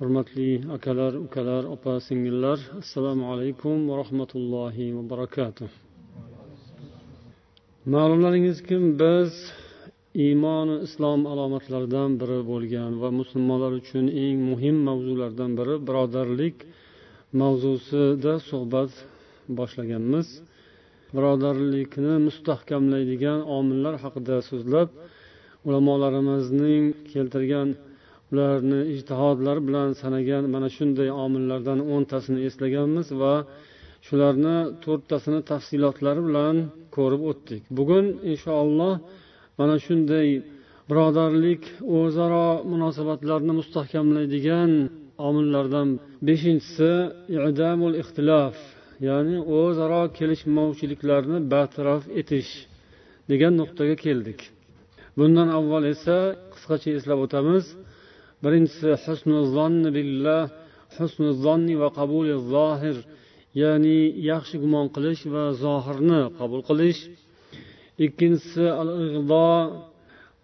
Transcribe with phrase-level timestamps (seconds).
[0.00, 5.70] hurmatli akalar ukalar opa singillar assalomu alaykum va rahmatullohi va barakatuh.
[7.94, 9.32] Ma'lumlaringizki biz
[10.26, 16.56] iymoni islom alomatlaridan biri bo'lgan va musulmonlar uchun eng muhim mavzulardan biri birodarlik
[17.40, 18.92] mavzusida suhbat
[19.58, 20.28] boshlaganmiz.
[21.16, 24.88] Birodarlikni mustahkamlaydigan omillar haqida so'zlab
[25.68, 27.68] ulamolarimizning keltirgan
[28.32, 33.34] ularni ijtihodlari bilan sanagan mana shunday omillardan o'ntasini eslaganmiz va
[34.06, 36.56] shularni to'rttasini tafsilotlari bilan
[36.96, 37.62] ko'rib o'tdik.
[37.78, 38.94] Bugun inshaalloh
[39.58, 40.28] mana shunday
[40.90, 41.62] birodarlik
[41.98, 44.70] o'zaro munosabatlarni mustahkamlaydigan
[45.28, 45.88] omillardan
[46.28, 46.90] beshinchisi
[47.50, 48.56] idamul ixtilof
[49.08, 52.52] ya'ni o'zaro kelishmovchiliklarni bartaraf etish
[53.30, 54.40] degan nuqtaga keldik.
[55.18, 56.16] Bundan avval esa
[56.52, 57.64] qisqacha eslab o'tamiz.
[58.42, 60.42] Birinchisi husnu zonni billah
[60.96, 61.28] husnu
[61.82, 62.96] va qabuli zohir
[63.62, 63.98] ya'ni
[64.30, 67.00] yaxshi gumon qilish va zohirni qabul qilish.
[68.04, 69.50] Ikkinchisi al ig'do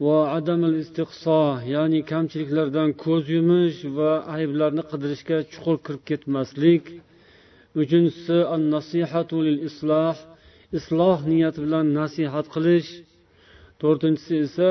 [0.05, 1.43] va adamil istiqso
[1.75, 6.85] ya'ni kamchiliklardan ko'z yumish va ayblarni qidirishga chuqur kirib ketmaslik.
[7.81, 10.17] Uchinchisi an nasihatu lil isloh
[10.79, 12.91] isloh niyati bilan nasihat qilish.
[13.81, 14.71] To'rtinchisi esa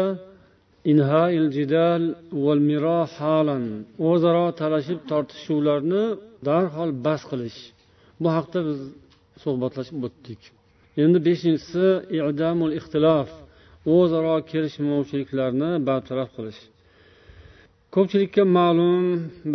[0.91, 2.03] inhail jidal
[2.45, 3.63] val miro halan.
[4.09, 6.03] O'zaro talashib tortishuvlarni
[6.47, 7.59] darhol bas qilish.
[8.21, 8.79] Bu haqda biz
[9.43, 10.41] suhbatlashib o'tdik.
[11.03, 11.85] Endi beshinchisi
[12.19, 13.29] idamul ixtilof.
[13.95, 16.61] O'zaro kelishmovchiliklarni bartaraf qilish.
[17.95, 19.03] Ko'pchilikka ma'lum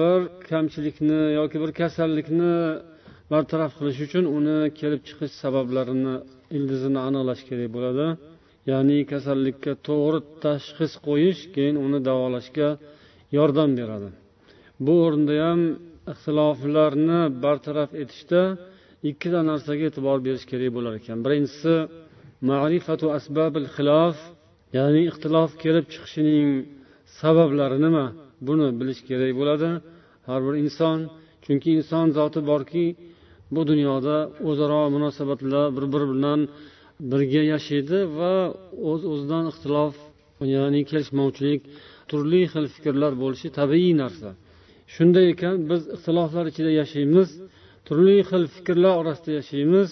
[0.00, 0.18] bir
[0.50, 2.54] kamchilikni yoki bir kasallikni
[3.32, 6.14] bartaraf qilish uchun uni kelib chiqish sabablarini
[6.56, 8.06] ildizini aniqlash kerak bo'ladi.
[8.70, 12.68] Ya'ni kasallikka to'g'ri tashxis qo'yish keyin uni davolashga
[13.36, 14.08] yordam beradi.
[14.84, 15.60] Bu o'rinda ham
[16.12, 18.42] ixtiloflarni bartaraf etishda
[19.10, 21.18] ikkita narsaga e'tibor berish kerak bo'lar ekan.
[21.24, 21.74] Birinchisi
[22.50, 24.16] ma'rifatu asbabil xilof
[24.78, 26.48] ya'ni ixtilof kelib chiqishining
[27.20, 28.06] sabablari nima?
[28.46, 29.70] Buni bilish kerak bo'ladi
[30.28, 30.98] har bir inson
[31.44, 32.86] chunki inson zoti borki
[33.54, 34.16] bu dunyoda
[34.48, 36.40] o'zaro munosabatlar bir biri bilan
[37.10, 38.34] birga yashaydi va
[38.90, 39.94] o'z o'zidan ixtilof
[40.54, 41.60] ya'ni kelishmovchilik
[42.10, 44.30] turli xil fikrlar bo'lishi tabiiy narsa.
[44.94, 47.28] Shunday ekan biz ixtiloflar ichida yashaymiz
[47.86, 49.90] turli xil fikrlar orasida yashaymiz.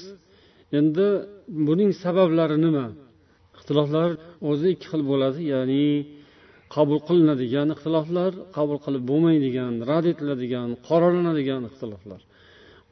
[0.79, 1.07] Endi
[1.67, 2.87] buning sabablari nima?
[3.59, 4.11] Ixtiloflar
[4.51, 5.85] o'zi ikki xil bo'ladi ya'ni
[6.75, 12.21] qabul qilinadigan ixtiloflar qabul qilib bo'lmaydigan rad etiladigan qoralanadigan ixtiloflar.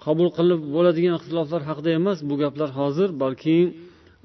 [0.05, 3.59] Qabul qilib bo'ladigan ixtiloflar haqida emas bu gaplar hozir balki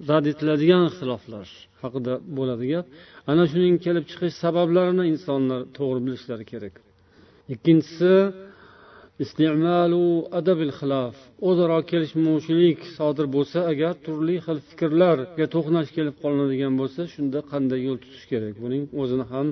[0.09, 1.47] rad etiladigan ixtiloflar
[1.83, 2.85] haqida bo'ladi gap.
[3.31, 6.75] Ana shuning kelib chiqish sabablarini insonlar to'g'ri bilishlari kerak.
[7.53, 8.13] Ikkinchisi
[10.39, 11.15] adabil xilof.
[11.49, 17.97] O'zaro kelishmovchilik sodir bo'lsa agar turli xil fikrlarga to'qnash kelib qolinadigan bo'lsa shunda qanday yo'l
[18.03, 18.53] tutish kerak?
[18.63, 19.47] Buning o'zini ham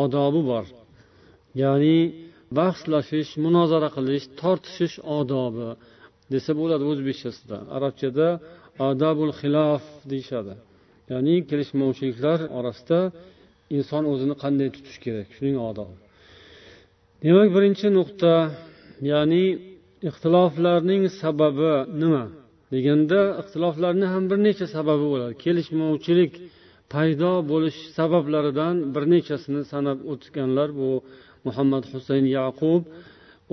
[0.00, 0.66] odobi bor.
[1.62, 1.98] Ya'ni
[2.58, 5.68] bahslashish munozara qilish tortishish odobi
[6.32, 8.26] desa bo'ladi o'zbekchasida arabchada
[8.88, 10.54] odobul xilof deyishadi.
[11.12, 13.00] Ya'ni kelishmovchiliklar orasida
[13.76, 15.28] inson o'zini qanday tutish kerak?
[15.36, 15.96] Shuning odobi.
[17.24, 18.34] Demak birinchi nuqta
[19.12, 19.44] ya'ni
[20.08, 22.24] ixtiloflarning sababi nima?
[22.72, 25.34] Deganda ixtiloflarni ham bir necha sababi bo'ladi.
[25.44, 26.32] Kelishmovchilik
[26.92, 30.90] paydo bo'lish sabablaridan bir nechasini sanab o'tganlar bu
[31.46, 32.82] muhammad husayn yaqub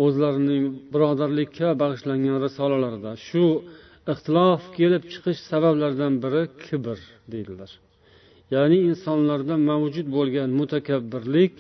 [0.06, 3.46] o'zlarining birodarlikka bag'ishlangan risolalarida shu
[4.10, 6.98] ixtilof kelib chiqish sabablaridan biri kibr
[7.32, 7.72] deydilar.
[8.54, 11.54] Ya'ni insonlarda mavjud bo'lgan mutakabbirlik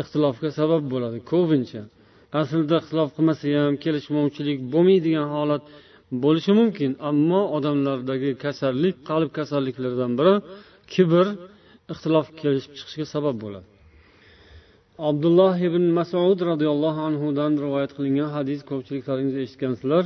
[0.00, 1.18] ixtilofga sabab bo'ladi.
[1.32, 1.82] Ko'pincha
[2.40, 5.64] aslida ixtilof qilmasa ham kelishmovchilik bo'lmaydigan holat
[6.24, 10.34] bo'lishi mumkin ammo odamlardagi kasallik qalb kasalliklaridan biri
[10.92, 11.26] kibr
[11.92, 13.66] ixtilof kelib chiqishiga sabab bo'ladi.
[15.10, 20.04] Abdulloh ibn masud roziyallohu anhudan rivoyat qilingan hadis ko'pchiliklaringiz eshitgansizlar.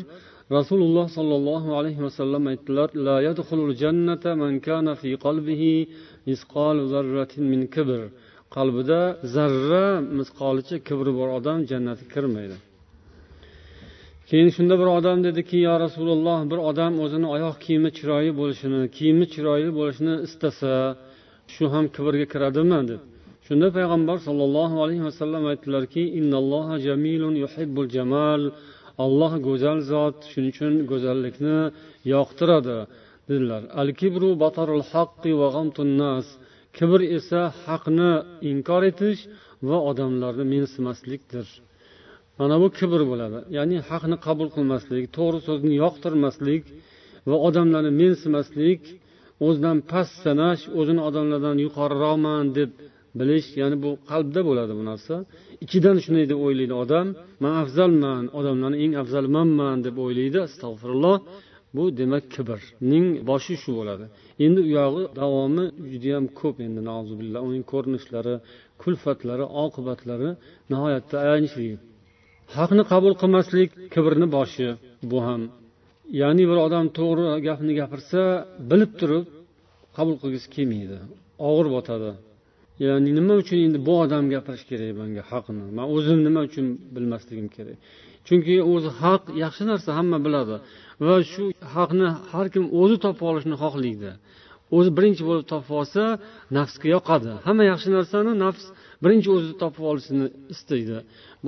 [0.56, 5.74] Rasululloh sollallohu alayhi vasallam aytdilar la yadkhulul jannata man kana fi qalbihi
[6.28, 8.00] misqal zarratin min kibr.
[8.56, 9.00] Qalbida
[9.34, 9.86] zarra
[10.18, 12.56] misqolicha kibri bor odam jannatga kirmaydi.
[14.28, 19.26] Keyin shunda bir odam dediki yo rasululloh bir odam o'zini oyoq kiyimi chiroyli bo'lishini kiyimi
[19.32, 20.72] chiroyli bo'lishini istasa
[21.54, 22.80] shu ham kibrga kiradimi?
[22.90, 23.00] deb
[23.46, 28.42] shunda payg'ambar sollallohu alayhi vasallam aytdilarki innalloha jamilun yuhibbul jamal.
[29.04, 31.58] Olloh go'zal zot shuning uchun go'zallikni
[32.14, 32.78] yoqtiradi
[33.28, 33.62] dedilar.
[33.80, 35.48] Al kibru batarul haqqi va
[36.02, 36.26] nas.
[36.76, 38.12] Kibr esa haqni
[38.50, 39.20] inkor etish
[39.68, 41.46] va odamlarni mensimaslikdir.
[42.38, 43.38] Mana bu kibr bo'ladi.
[43.56, 46.62] Ya'ni haqni qabul qilmaslik to'g'ri so'zni yoqtirmaslik
[47.28, 48.82] va odamlarni mensimaslik
[49.46, 52.70] o'zidan past sanash o'zini odamlardan yuqoriroqman deb
[53.20, 55.14] bilish ya'ni bu qalbda bo'ladi bu narsa.
[55.64, 57.06] Ichidan shunday deb o'ylaydi odam
[57.42, 60.38] man afzalman odamlarni eng afzali manman deb o'ylaydi.
[60.48, 61.16] Astag'firulloh.
[61.76, 64.04] Bu demak kibrning boshi shu bo'ladi.
[64.44, 66.80] Endi u yog'i davomi judayam ko'p endi
[67.46, 68.34] uning ko'rinishlari
[68.82, 70.30] kulfatlari oqibatlari
[70.70, 71.70] nihoyatda ayanchli.
[72.56, 74.68] Haqni qabul qilmaslik kibrni boshi
[75.10, 75.42] bu ham.
[76.20, 78.20] Ya'ni bir odam to'g'ri gapni gapirsa
[78.70, 79.24] bilib turib
[79.96, 80.98] qabul qilgisi kelmaydi.
[81.48, 82.10] Og'ir botadi.
[82.86, 85.64] Ya'ni nima uchun endi bu odam gapirishi kerak manga haqni?
[85.78, 87.76] Man o'zim nima uchun bilmasligim kerak.
[88.26, 90.56] Chunki o'zi haq yaxshi narsa hamma biladi.
[91.06, 91.44] Va shu
[91.76, 94.10] haqni har kim o'zi topib olishni xohlaydi.
[94.76, 96.02] O'zi birinchi bo'lib topib olsa
[96.56, 97.32] nafsga yoqadi.
[97.46, 98.64] Hamma yaxshi narsani nafs
[99.04, 100.96] birinchi o'zi topib olishni istaydi.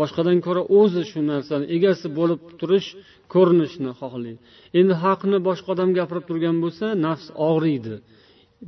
[0.00, 2.88] Boshqadan ko'ra o'zi shu narsani egasi bo'lib turish
[3.35, 4.38] ko'rinishni xohlaydi.
[4.81, 7.94] Endi haqni boshqa odam gapirib turgan bo'lsa nafs og'riydi.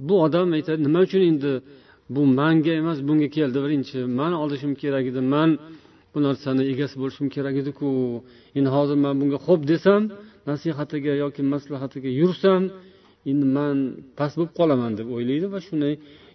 [0.07, 1.53] Bu odam aytadi nima uchun endi
[2.15, 3.99] bu manga emas bunga keldi birinchi.
[4.19, 5.51] Man olishim kerak edi man
[6.13, 7.89] bu narsani egasi bo'lishim kerak ediku.
[8.59, 10.03] Endi hozir man bunga xo'p desam
[10.51, 12.63] nasihatiga yoki maslahatiga yursam
[13.31, 13.77] endi man
[14.19, 15.95] past bo'lib qolaman deb o'ylaydi va shunday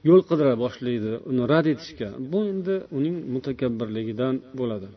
[0.09, 2.09] yo'l qidira boshlaydi uni rad etishga.
[2.31, 4.89] Bu endi uning mutakabbirligidan bo'ladi.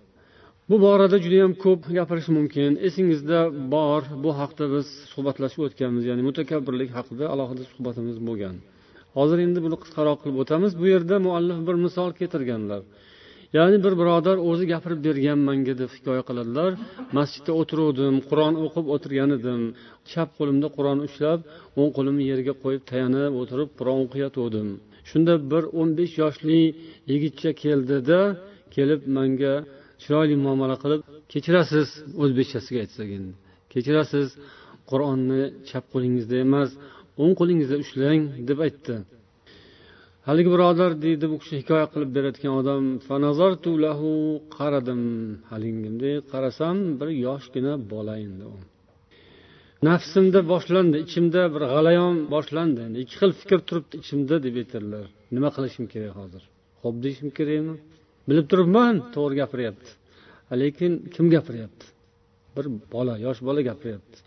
[0.70, 2.70] Bu borada judayam ko'p gapirish mumkin.
[2.86, 3.38] Esingizda
[3.74, 4.02] bor.
[4.24, 8.56] Bu haqda biz suhbatlashib o'tganmiz ya'ni mutakabbirlik haqida alohida suhbatimiz bo'lgan.
[9.18, 10.72] Hozir endi buni qisqaroq qilib o'tamiz.
[10.80, 12.82] Bu yerda muallif bir misol keltirganlar.
[13.56, 16.70] Ya'ni bir birodar o'zi gapirib bergan manga deb hikoya qiladilar.
[17.16, 19.60] Masjidda o'tiruvdim qur'on o'qib o'tirgan edim.
[20.10, 21.40] Chap qo'limda qur'on ushlab
[21.80, 24.70] o'ng qo'limni yerga qo'yib tayanib o'tirib qur'on o'qiyotgandim
[25.10, 26.60] shunda bir o'n besh yoshli
[27.10, 28.20] yigitcha keldida
[28.76, 29.54] kelib manga
[30.02, 31.00] chiroyli muomala qilib
[31.32, 31.88] kechirasiz
[32.22, 33.32] o'zbekchasiga aytsak endi
[33.72, 34.26] kechirasiz
[34.90, 36.70] qur'onni chap qo'lingizda emas
[37.22, 38.94] o'ng qo'lingizda ushlang deb aytdi.
[40.28, 42.84] Haligi birodar deydi bu kishi hikoya qilib berayotgan odam
[44.56, 45.02] qaradim.
[45.52, 48.56] Haligimda qarasam bir yoshgina bola endi u.
[49.88, 52.82] Nafsimda boshlandi ichimda bir g'alayon boshlandi.
[53.02, 55.06] Ikki xil fikr turibdi ichimda deb aytadilar.
[55.34, 56.42] Nima qilishim kerak hozir?
[56.82, 57.76] Xo'p deyishim kerakmi?
[58.28, 59.90] Bilib turibman to'g'ri gapiryapti.
[60.62, 61.86] Lekin kim gapiryapti?
[62.56, 64.18] Bir bola yosh bola gapiryapti.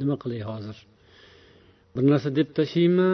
[0.00, 0.76] Nima qilay hozir?
[1.94, 3.10] Bir narsa deb tashlaymi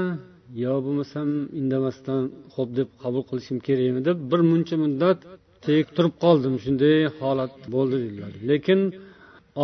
[0.63, 1.29] yo bo'lmasam
[1.61, 2.23] indamasdan
[2.55, 5.19] xo'p deb qabul qilishim kerakmi deb bir muncha muddat
[5.67, 6.55] tek turib qoldim.
[6.65, 8.33] Shunday holat bo'ldi dedilar.
[8.51, 8.81] Lekin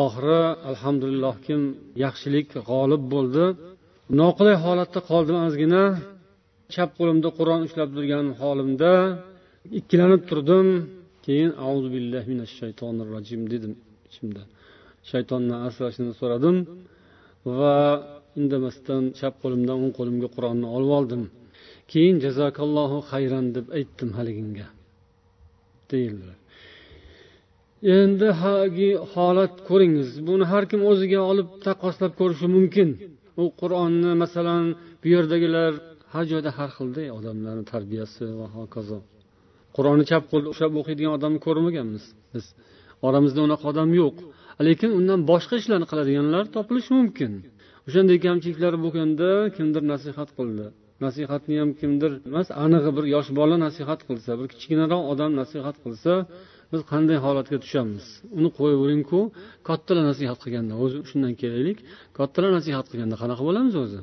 [0.04, 0.40] oxiri
[0.70, 1.60] alhamdulillahkim
[2.04, 3.44] yaxshilik g'olib bo'ldi.
[4.20, 5.84] Noqulay holatda qoldim ozgina.
[6.74, 8.92] Chap qo'limda qur'on ushlab turgan holimda
[9.78, 10.66] ikkilanib turdim.
[11.26, 13.72] Keyin auzu billahi minash shaytonir rojim dedim
[14.10, 14.42] ichimda.
[15.10, 16.56] Shaytondan asrashini so'radim
[17.58, 17.76] va
[18.38, 21.22] indamasdan chap qo'limdan o'ng qo'limga qur'onni olib oldim.
[21.92, 24.66] Keyin jazakallohu xayron deb aytdim haliginga.
[25.90, 26.38] Deyildilar.
[27.98, 30.08] Endi hagi holat ko'ringiz.
[30.28, 32.88] Buni har kim o'ziga olib taqqoslab ko'rishi mumkin.
[33.42, 34.64] U qur'onni masalan
[35.02, 35.72] bu yerdagilar
[36.12, 38.98] har joyda har xilda odamlarni tarbiyasi va hokazo.
[39.76, 42.44] Qur'onni chap qo'lda ushlab o'qiydigan odamni ko'rmaganmiz biz.
[43.06, 44.16] Oramizda unaqa odam yo'q.
[44.68, 47.32] Lekin undan boshqa ishlarni qiladiganlar topilishi mumkin.
[47.88, 50.66] O'shanday kamchiliklar bo'lganda kimdir nasihat qildi.
[51.04, 56.12] Nasihatni ham kimdir emas anig'i bir yosh bola nasihat qilsa bir kichkinaroq odam nasihat qilsa
[56.72, 58.04] biz qanday holatga tushamiz?
[58.38, 59.20] Uni qo'yaveringku
[59.68, 61.78] kattalar nasihat qilganda o'zi shundan kelaylik
[62.18, 64.00] kattalar nasihat qilganda qanaqa bo'lamiz o'zi?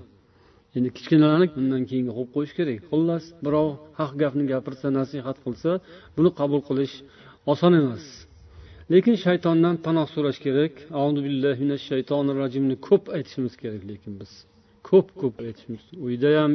[0.77, 2.79] Endi kichkinalarni undan keyingi qo'yib qo'yish kerak.
[2.89, 3.69] Xullas birov
[3.99, 5.71] haq gapni gapirsa nasihat qilsa
[6.17, 6.95] buni qabul qilish
[7.51, 8.05] oson emas.
[8.93, 10.73] Lekin shaytondan panoh so'rash kerak.
[11.27, 14.31] Billahi minash shaytonir rojimni ko'p aytishimiz kerak lekin biz
[14.89, 15.83] ko'p ko'p aytishimiz.
[16.05, 16.53] Uyda ham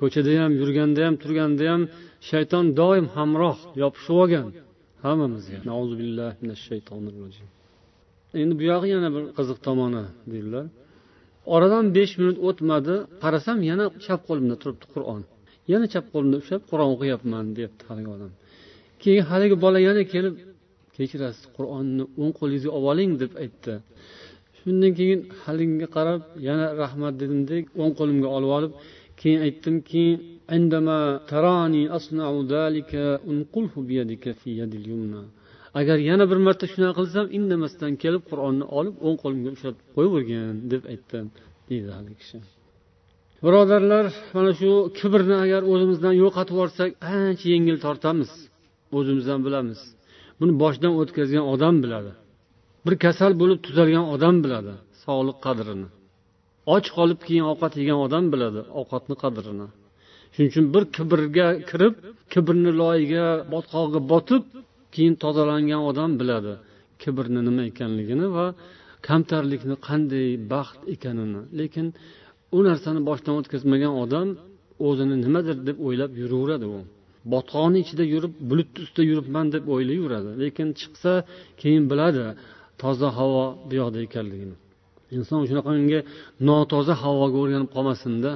[0.00, 1.82] ko'chada ham yurganda ham turganda ham
[2.30, 4.46] shayton doim hamroh yopishib olgan
[5.04, 5.58] hammamizga
[6.00, 7.48] billahi minash shaytonir rojim
[8.42, 10.66] endi buyog'i yana bir qiziq tomoni deydilar.
[11.54, 15.22] Oradan besh minut o'tmadi qarasam yana chap qo'limda turibdi qur'on.
[15.72, 18.32] Yana chap qo'limda ushlab qur'on o'qiyapman deyapti haligi odam.
[19.02, 20.34] Keyin haligi bola yana kelib
[20.98, 23.74] kechirasiz qur'onni o'ng qo'lingizga olib oling deb aytdi.
[24.58, 28.72] Shundan keyin haligiga qarab yana rahmat dedimda o'ng qo'limga olib olib
[29.20, 30.04] keyin aytdimki
[35.80, 40.82] agar yana bir marta shunaqa qilsam indamasdan kelib qur'onni olib o'ng qo'limga ushlatib qo'yavergin deb
[40.92, 41.26] aytdim
[41.68, 42.38] deydi haligi kishi.
[43.44, 44.04] Birodarlar
[44.36, 48.30] mana shu kibrni agar o'zimizdan yo'qotib yuborsak ancha yengil tortamiz
[48.98, 49.80] o'zimiz ham bilamiz.
[50.40, 52.12] Buni boshdan o'tkazgan odam biladi.
[52.86, 55.88] Bir kasal bo'lib tuzalgan odam biladi sog'liq qadrini.
[56.74, 59.66] Och qolib keyin ovqat yegan odam biladi ovqatni qadrini.
[60.32, 61.94] Shuning uchun bir kibrga kirib
[62.32, 64.42] kibrni loyiga botqog'iga botib
[64.94, 66.52] keyin tozalangan odam biladi
[67.02, 68.46] kibrni nima ekanligini va
[69.08, 71.40] kamtarlikni qanday baxt ekanini.
[71.60, 71.86] Lekin
[72.56, 74.28] u narsani boshdan o'tkazmagan odam
[74.88, 76.78] o'zini nimadir deb o'ylab yuraveradi u.
[77.32, 80.30] botqoqni ichida yurib bulutni ustida yuribman deb o'ylayveradi.
[80.42, 81.12] Lekin chiqsa
[81.60, 82.24] keyin biladi
[82.82, 84.56] toza havo bu yoqda ekanligini.
[85.16, 86.00] Inson shunaqangi
[86.48, 88.32] notoza havoga o'rganib qolmasinda.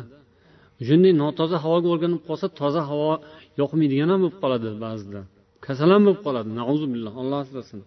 [0.87, 3.13] Shunday notoza havoga o'rganib qolsa toza havo
[3.61, 5.21] yoqmaydigan ham bo'lib qoladi ba'zida.
[5.65, 6.49] Kasal ham bo'lib qoladi
[6.95, 7.81] billah alloh asrasin.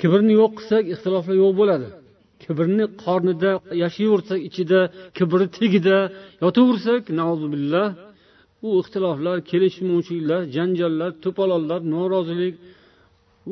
[0.00, 1.88] Kibrni yo'q qilsak ixtiloflar yo'q bo'ladi.
[2.42, 3.50] Kibrni qornida
[3.82, 4.80] yashayversak ichida
[5.16, 5.98] kibri tagida
[6.44, 7.02] yotaversak
[7.54, 7.86] billah
[8.66, 12.54] u ixtiloflar kelishmovchiliklar janjallar to'polonlar norozilik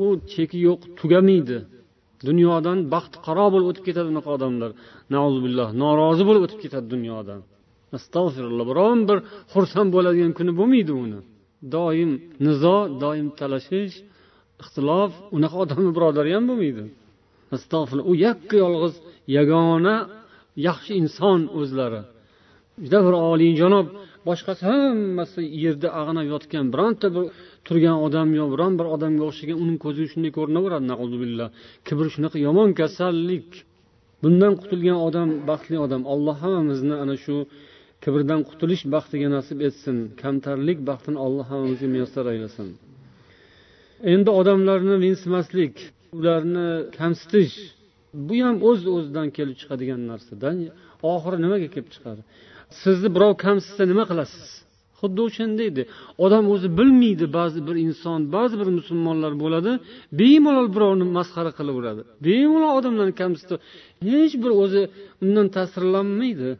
[0.05, 1.59] u cheki yo'q tugamaydi.
[2.29, 4.71] Dunyodan baxtiqaro bo'lib o'tib ketadi unaqa odamlar.
[5.45, 7.41] Billah norozi bo'lib o'tib ketadi dunyodan.
[7.97, 9.19] Astag'firulloh biron bir
[9.53, 11.21] xursand bo'ladigan kuni bo'lmaydi uni.
[11.75, 12.11] Doim
[12.47, 13.97] nizo doim talashish
[14.63, 16.85] ixtilof unaqa odamni birodari ham bo'lmaydi.
[17.57, 18.95] Astag'firulloh u yakka yolg'iz
[19.37, 19.97] yagona
[20.69, 22.03] yaxshi inson o'zlari.
[22.85, 23.87] Juda bir oliyjanob
[24.29, 27.25] boshqasi hammasi yerda ag'anab yotgan bironta bir
[27.67, 31.47] turgan odam yo biron bir odamga o'xshagan uning ko'ziga shunday ko'rinaveradi
[31.89, 33.49] kibr shunaqa yomon kasallik.
[34.23, 36.03] Bundan qutulgan odam baxtli odam.
[36.13, 37.37] Alloh hammamizni ana shu
[38.05, 39.97] kibrdan qutulish baxtiga nasib etsin.
[40.23, 42.69] Kamtarlik baxtini alloh hammamizga muyassar aylasin.
[44.13, 45.75] Endi odamlarni mensimaslik
[46.17, 47.55] ularni kamsitish
[48.27, 50.57] bu ham o'z o'zidan kelib chiqadigan narsadan
[51.13, 52.23] oxiri nimaga kelib chiqadi?
[52.83, 54.45] Sizni birov kamsitsa nima qilasiz?
[55.01, 55.83] Xuddi o'shanday edi
[56.25, 59.73] odam o'zi bilmaydi ba'zi bir inson ba'zi bir musulmonlar bo'ladi
[60.21, 62.03] bemalol birovni masxara qilaveradi.
[62.27, 63.59] Bemalol odamlarni kamsitib
[64.11, 64.83] hech bir o'zi
[65.25, 66.51] undan ta'sirlanmaydi.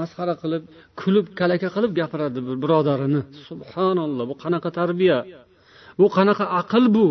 [0.00, 0.62] Masxara qilib
[1.00, 3.20] kulib kalaka qilib gapiradi bir birodarini.
[3.48, 5.18] Subhanalloh bu qanaqa tarbiya?
[6.00, 7.08] Bu qanaqa aql bu?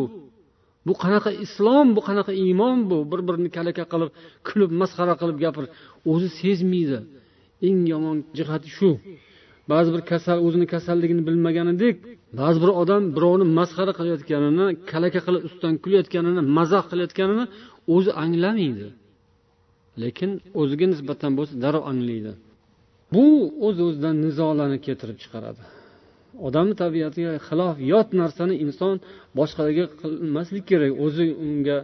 [0.88, 1.88] Bu qanaqa islom?
[1.98, 2.98] Bu qanaqa iymon bu?
[3.12, 4.10] Bir birini kalaka qilib
[4.48, 5.65] kulib masxara qilib gapir.
[6.12, 7.00] O'zi sezmaydi.
[7.67, 8.89] Eng yomon jihati shu.
[9.72, 11.96] Ba'zi bir kasal o'zini kasalligini bilmaganidek
[12.39, 17.46] ba'zi bir odam birovni masxara qilayotganini kalaka qilib ustidan kulayotganini mazax qilayotganini
[17.96, 18.88] o'zi anglamaydi.
[20.03, 22.32] Lekin o'ziga nisbatan bo'lsa darrov anglaydi.
[23.13, 23.25] Bu
[23.67, 25.62] o'z uz o'zidan nizolarni keltirib chiqaradi.
[26.48, 28.96] Odamni tabiatiga xilof yot narsani inson
[29.39, 30.91] boshqalarga qilmaslik kerak.
[31.05, 31.77] O'zi unga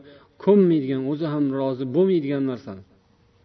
[0.43, 2.81] ko'nmaydigan o'zi ham rozi bo'lmaydigan narsani.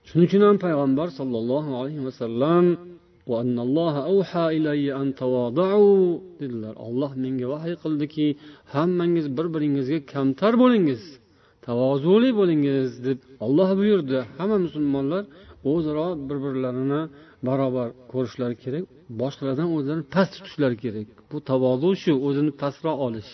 [0.09, 2.67] Shuning uchun ham payg'ambar sollallohu alayhi vasallam
[6.41, 6.75] dedilar.
[6.87, 8.27] Olloh menga vahiy qildiki
[8.75, 11.03] hammangiz bir biringizga kamtar bo'lingiz
[11.67, 14.19] tavozuli bo'lingiz deb olloh buyurdi.
[14.39, 15.23] Hamma musulmonlar
[15.73, 17.01] o'zaro bir birlarini
[17.49, 18.85] barobar ko'rishlari kerak
[19.21, 21.09] boshqalardan o'zlarini past tutishlari kerak.
[21.31, 23.33] Bu tavozu shu o'zini pastroq olish.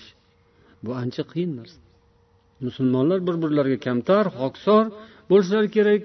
[0.85, 1.79] Bu ancha qiyin narsa.
[2.67, 4.85] Musulmonlar bir birlariga kamtar xokisor
[5.31, 6.03] bo'lishlari kerak.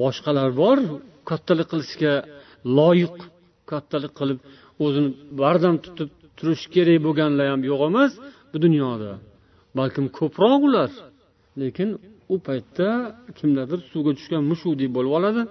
[0.00, 0.78] Boshqalar bor
[1.30, 2.14] kattalik qilishga
[2.78, 3.16] loyiq
[3.70, 4.38] kattalik qilib
[4.84, 5.08] o'zini
[5.40, 8.12] bardam tutib turishi kerak bo'lganlar ham yo'q emas
[8.52, 9.10] bu dunyoda.
[9.78, 10.90] Balkim ko'proq ular.
[11.60, 11.88] Lekin
[12.32, 12.88] u paytda
[13.38, 15.42] kimlardir suvga tushgan mushukdek bo'lib oladi.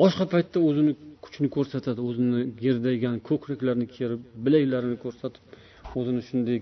[0.00, 0.92] Boshqa paytda o'zini
[1.24, 5.42] kuchini ko'rsatadi o'zini gerdaygan ko'kraklarini kerib bilaklarini ko'rsatib
[5.98, 6.58] o'zini shunday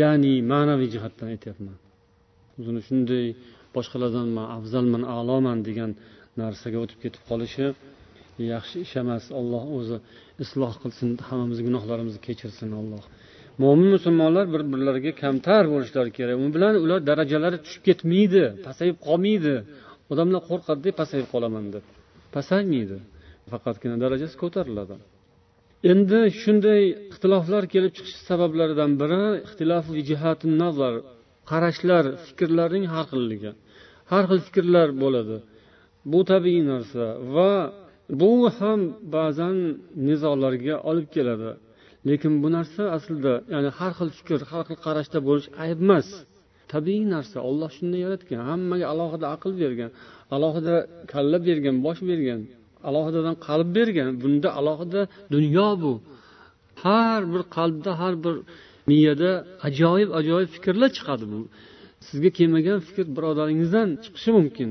[0.00, 1.76] ya'ni ma'naviy jihatdan aytyapman.
[2.58, 3.26] O'zini shunday
[3.76, 5.90] boshqalardan man afzalman aloman degan
[6.40, 7.66] narsaga o'tib ketib qolishi
[8.52, 9.24] yaxshi ish emas.
[9.40, 9.96] Alloh o'zi
[10.44, 13.04] isloh qilsin hammamizni gunohlarimizni kechirsin alloh.
[13.62, 16.36] Mo'min musulmonlar bir birlariga kamtar bo'lishlari kerak.
[16.44, 19.54] U bilan ular darajalari tushib ketmaydi pasayib qolmaydi.
[20.12, 21.84] Odamlar qo'rqadida pasayib qolaman deb.
[22.36, 22.98] Pasaymaydi.
[23.52, 24.96] Faqatgina darajasi ko'tariladi.
[25.92, 29.84] Endi shunday ixtiloflar kelib chiqishi sabablaridan biri ixtilof
[30.62, 30.94] nazar
[31.50, 33.50] qarashlar fikrlarning har xilligi
[34.10, 35.36] har xil fikrlar bo'ladi.
[36.12, 37.52] Bu tabiiy narsa va
[38.20, 38.80] bu ham
[39.16, 39.56] ba'zan
[40.08, 41.50] nizolarga olib keladi.
[42.08, 46.08] Lekin bu narsa aslida ya'ni har xil fikr har xil qarashda bo'lish ayb emas.
[46.74, 49.90] Tabiiy narsa olloh shunday yaratgan hammaga alohida aql bergan
[50.36, 50.74] alohida
[51.12, 52.40] kalla bergan bosh bergan
[52.88, 55.00] alohidadan qalb bergan bunda alohida
[55.34, 55.92] dunyo bu.
[56.84, 58.34] Har bir qalbda har bir
[58.90, 59.30] miyada
[59.68, 61.40] ajoyib ajoyib fikrlar chiqadi bu.
[62.08, 64.70] Sizga kelmagan fikr birodaringizdan chiqishi mumkin.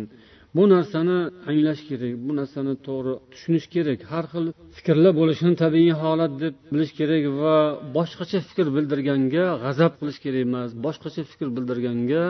[0.57, 3.99] Bu narsani anglash kerak bu narsani to'g'ri tushunish kerak.
[4.11, 7.55] Har xil fikrlar bo'lishini tabiiy holat deb bilish kerak va
[7.97, 10.69] boshqacha fikr bildirganga g'azab qilish kerak emas.
[10.85, 12.25] Boshqacha fikr bildirganga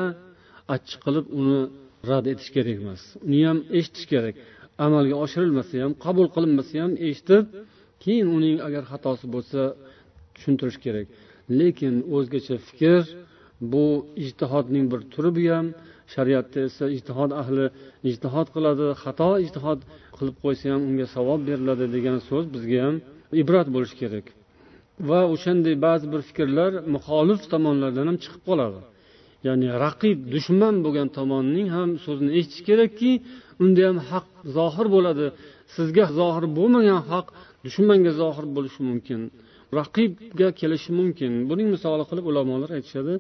[0.75, 1.59] achchiq qilib uni
[2.09, 3.01] rad etish kerak emas.
[3.27, 4.35] Uni ham eshitish kerak.
[4.85, 7.43] Amalga oshirilmasa ham qabul qilinmasa ham eshitib
[8.03, 9.61] keyin uning agar xatosi bo'lsa
[10.35, 11.07] tushuntirish kerak.
[11.59, 13.01] Lekin o'zgacha fikr
[13.61, 13.85] bu
[14.15, 15.67] ijtihodning bir turi bu ham.
[16.13, 17.65] Shariatda esa ijtihod ahli
[18.09, 19.79] ijtihod qiladi xato ijtihod
[20.17, 22.95] qilib qo'ysa ham unga savob beriladi degan so'z bizga ham
[23.41, 24.25] ibrat bo'lishi kerak.
[25.09, 28.79] Va o'shanday ba'zi bir fikrlar muxolif tomonlardan ham chiqib qoladi.
[29.47, 33.11] Ya'ni raqib dushman bo'lgan tomonning ham so'zini eshitish kerakki
[33.63, 35.25] unda ham haq zohir bo'ladi.
[35.75, 37.27] Sizga zohir bo'lmagan haq
[37.65, 39.21] dushmanga zohir bo'lishi mumkin
[39.79, 41.31] raqibga kelishi mumkin.
[41.49, 43.13] Buning misoli qilib ulamolar aytishadi.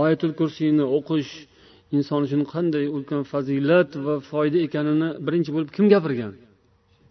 [0.00, 1.32] Oyatul kursiyni o'qish
[1.96, 6.32] inson uchun qanday ulkan fazilat va foyda ekanini birinchi bo'lib kim gapirgan?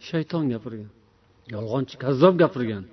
[0.08, 0.90] Shayton gapirgan.
[1.54, 2.84] Yolg'onchi kazzob gapirgan.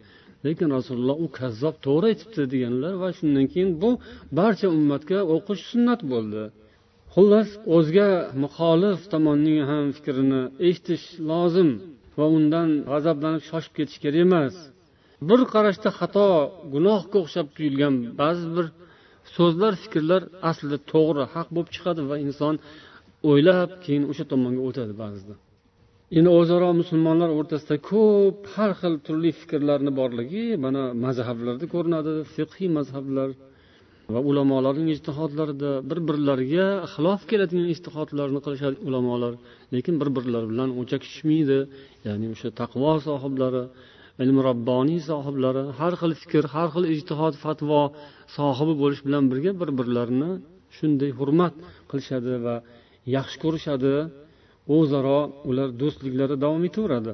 [0.46, 3.90] Lekin rasululloh u kazzob to'g'ri aytibdi deganlar va shundan keyin bu
[4.38, 6.42] barcha ummatga o'qish sunnat bo'ldi.
[7.14, 8.08] Xullas o'zga
[8.42, 11.70] muxolif tomonning ham fikrini eshitish lozim
[12.18, 14.54] va undan g'azablanib shoshib ketish kerak emas.
[15.28, 16.26] Bir qarashda xato
[16.74, 18.66] gunohga o'xshab tuyulgan ba'zi bir
[19.36, 22.54] so'zlar fikrlar aslida to'g'ri haq bo'lib chiqadi va inson
[23.30, 25.34] o'ylab keyin o'sha tomonga o'tadi ba'zida.
[26.18, 33.28] Endi o'zaro musulmonlar o'rtasida ko'p har xil turli fikrlarni borligi mana mazhablarda ko'rinadi fiqhiy mazhablar
[34.14, 39.34] va ulamolarning ijtihodlarida bir birlariga xilof keladigan ijtihodlarni qilishadi ulamolar
[39.74, 41.58] lekin bir birlari bilan o'chakishmaydi
[42.06, 43.62] ya'ni o'sha taqvo sohiblari
[44.22, 47.82] ilm robboniy sohiblari har xil fikr har xil ijtihod fatvo
[48.36, 50.30] sohibi bo'lish bilan birga bir birlarini
[50.76, 51.54] shunday hurmat
[51.90, 52.56] qilishadi va
[53.16, 53.94] yaxshi ko'rishadi.
[54.76, 55.18] O'zaro
[55.50, 57.12] ular do'stliklari davom etaveradi.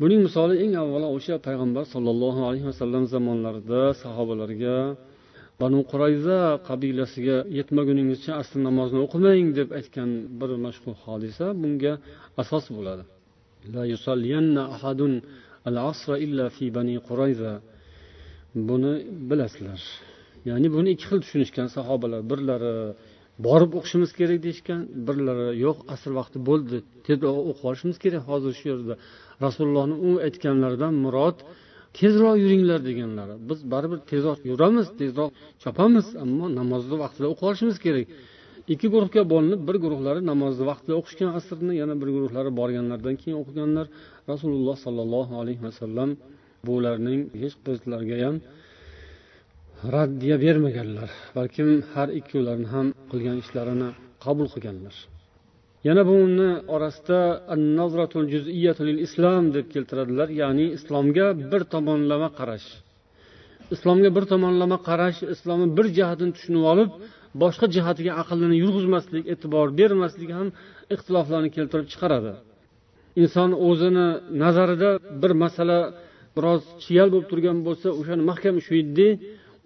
[0.00, 4.76] Buning misoli eng avvalo o'sha payg'ambar sollallohu alayhi vasallam zamonlarida sahobalarga
[5.60, 11.92] banu qurayza qabilasiga yetmaguningizcha asr namozni o'qimang deb aytgan bir mashhur hodisa bunga
[12.42, 13.04] asos bo'ladi.
[18.54, 18.92] Buni
[19.30, 19.80] bilasizlar.
[20.48, 22.20] Ya'ni buni ikki xil tushunishgan sahobalar.
[22.30, 22.74] Birlari
[23.46, 28.64] borib o'qishimiz kerak deyishgan birlari yo'q asr vaqti bo'ldi tezroq o'qib olishimiz kerak hozir shu
[28.72, 28.94] yerda.
[29.44, 31.38] Rasulullohni u aytganlaridan murod
[31.98, 33.34] tezroq yuringlar deganlari.
[33.48, 35.30] Biz baribir tezroq yuramiz tezroq
[35.62, 38.06] chopamiz ammo namozni vaqtida o'qib olishimiz kerak.
[38.72, 43.86] Ikki guruhga bo'linib bir guruhlari namozni vaqtida o'qishgan asrni yana bir guruhlari borganlaridan keyin o'qiganlar.
[44.32, 46.10] Rasululloh sollallohu alayhi vasallam
[46.68, 48.36] bularning hech qaysilariga ham
[49.94, 53.88] raddiya bermaganlar balkim har ikkovlarini ham qilgan ishlarini
[54.24, 54.94] qabul qilganlar.
[55.88, 57.20] Yana buni orasida
[59.06, 62.68] islom deb keltiradilar ya'ni islomga bir tomonlama qarash.
[63.74, 66.90] Islomga bir tomonlama qarash islomni bir jihatini tushunib olib
[67.42, 70.48] boshqa jihatiga aqlini yurg'izmaslik e'tibor bermaslik ham
[70.94, 72.32] ixtiloflarni keltirib chiqaradi.
[73.22, 74.08] Inson o'zini
[74.42, 74.90] nazarida
[75.22, 75.78] bir masala
[76.36, 79.08] biroz chiyal bo'lib turgan bo'lsa o'shani mahkam ushlaydi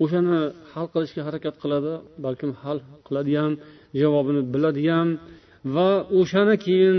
[0.02, 0.38] o'shani
[0.72, 1.92] hal qilishga harakat qiladi
[2.24, 3.52] balkim hal qiladi ham
[4.00, 5.08] javobini biladi ham
[5.74, 5.88] va
[6.20, 6.98] o'shani keyin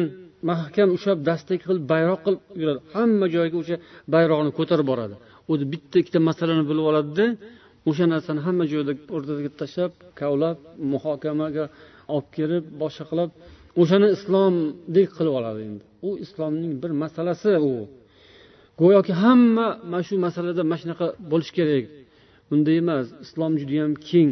[0.52, 2.80] mahkam ushlab dastak qilib bayroq qilib yuradi.
[2.94, 3.76] Hamma joyga o'sha
[4.14, 5.16] bayroqni ko'tarib boradi.
[5.52, 7.26] O'zi bitta ikkita masalani bilib oladida
[7.90, 10.58] o'sha narsani hamma joyda o'rtaga tashlab kavlab
[10.92, 11.66] muhokamaga
[12.16, 13.30] olib kelib boshqa qilib
[13.82, 15.84] o'shani islomdek qilib oladi endi.
[16.08, 17.74] U islomning bir masalasi u.
[18.82, 21.86] Go'yoki hamma mana shu masalada mana shunaqa bo'lishi kerak.
[22.54, 24.32] Unday emas islom judayam keng.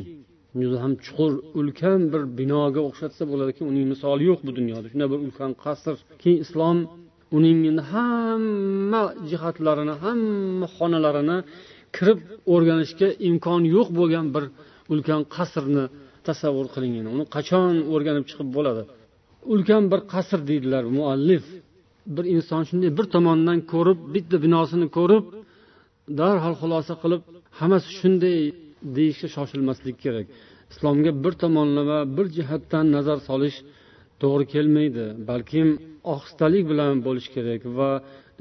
[0.61, 4.87] Juda ham chuqur ulkan bir binoga o'xshatsa bo'ladiki uning misoli yo'q bu dunyoda.
[4.91, 5.95] Shunday bir ulkan qasr.
[6.21, 6.77] Keyin islom
[7.37, 7.59] uning
[7.91, 11.37] hamma jihatlarini hamma xonalarini
[11.95, 12.19] kirib
[12.53, 14.43] o'rganishga imkon yo'q bo'lgan bir
[14.93, 15.85] ulkan qasrni
[16.27, 18.83] tasavvur qiling uni qachon o'rganib chiqib bo'ladi?
[19.53, 21.43] Ulkan bir qasr deydilar muallif.
[22.15, 25.25] Bir inson shunday bir tomondan ko'rib bitta binosini ko'rib
[26.19, 27.21] darhol xulosa qilib
[27.59, 28.37] hammasi shunday
[28.97, 30.25] deyishga shoshilmaslik kerak.
[30.73, 33.57] Islomga bir tomonlama bir jihatdan nazar solish
[34.21, 35.05] to'g'ri kelmaydi.
[35.29, 35.67] Balkim
[36.13, 37.89] ohistalik bilan bo'lishi kerak va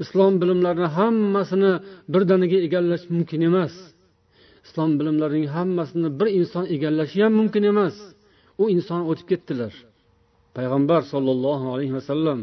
[0.03, 1.71] islom bilimlarini hammasini
[2.13, 3.73] birdaniga egallash mumkin emas.
[4.65, 7.95] Islom bilimlarining hammasini bir inson egallashi ham mumkin emas.
[8.61, 9.73] U inson o'tib ketdilar.
[10.57, 12.39] Payg'ambar sollallohu alayhi vasallam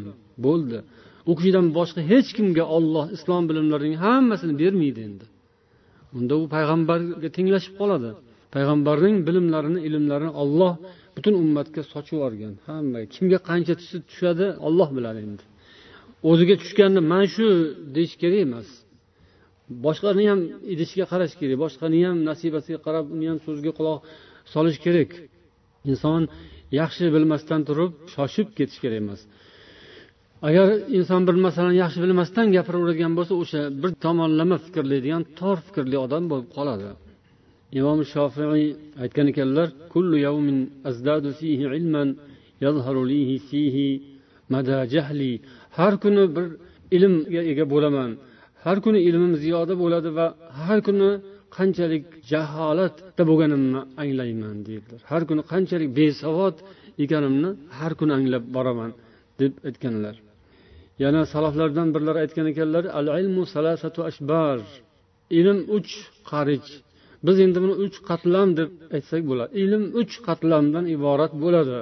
[0.46, 0.78] bo'ldi.
[1.30, 5.26] U kishidan boshqa hech kimga olloh islom bilimlarining hammasini bermaydi endi.
[6.16, 8.10] Unda u payg'ambarga tenglashib qoladi.
[8.54, 10.72] Payg'ambarning bilimlarini ilmlarini olloh
[11.16, 13.74] butun ummatga sochib yuborgan hammaga kimga qancha
[14.10, 15.44] tushadi olloh biladi endi.
[16.28, 17.46] O'ziga tushganni mana shu
[17.94, 18.68] deyish kerak emas.
[19.86, 20.40] Boshqani ham
[20.72, 23.98] idishiga qarash kerak boshqani ham nasibasiga qarab uni ham so'ziga quloq
[24.54, 25.10] solish kerak.
[25.90, 26.22] Inson
[26.80, 29.20] yaxshi bilmasdan turib shoshib ketish kerak emas.
[30.48, 36.24] Agar inson bir masalani yaxshi bilmasdan gapiraveradigan bo'lsa o'sha bir tomonlama fikrlaydigan tor fikrli odam
[36.30, 36.88] bo'lib qoladi.
[37.78, 38.64] Imom shofiiy
[39.02, 40.58] aytgan ekanlar kullu yawmin
[40.90, 42.08] azdadu fihi ilman
[42.64, 43.88] yazharu lihi fihi
[44.52, 45.32] mada jahli
[45.78, 46.46] har kuni bir
[46.96, 48.10] ilmga ega bo'laman.
[48.64, 50.26] Har kuni ilmim ziyoda bo'ladi va
[50.62, 51.10] har kuni
[51.56, 55.00] qanchalik jaholatda bo'lganimni anglayman deydilar.
[55.10, 56.56] Har kuni qanchalik besavod
[57.04, 58.90] ekanimni har kuni anglab boraman
[59.40, 60.14] deb aytganlar.
[61.02, 64.58] Yana salaflardan birlari aytgan ekanlar al ilmu salasatu ashbar.
[65.38, 65.92] Ilm uch
[66.30, 66.68] qarich
[67.26, 69.50] biz endi buni uch qatlam deb aytsak bo'ladi.
[69.64, 71.78] Ilm uch qatlamdan iborat bo'ladi.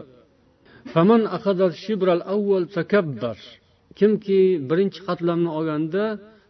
[3.98, 4.38] Kimki
[4.70, 6.02] birinchi qatlamni olganda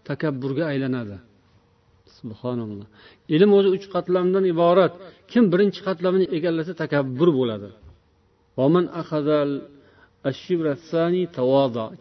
[0.09, 1.17] takabburga aylanadi.
[2.19, 2.87] Subhanalloh.
[3.35, 4.93] Ilm o'zi uch qatlamdan iborat.
[5.33, 7.69] Kim birinchi qatlamini egallasa takabbur bo'ladi.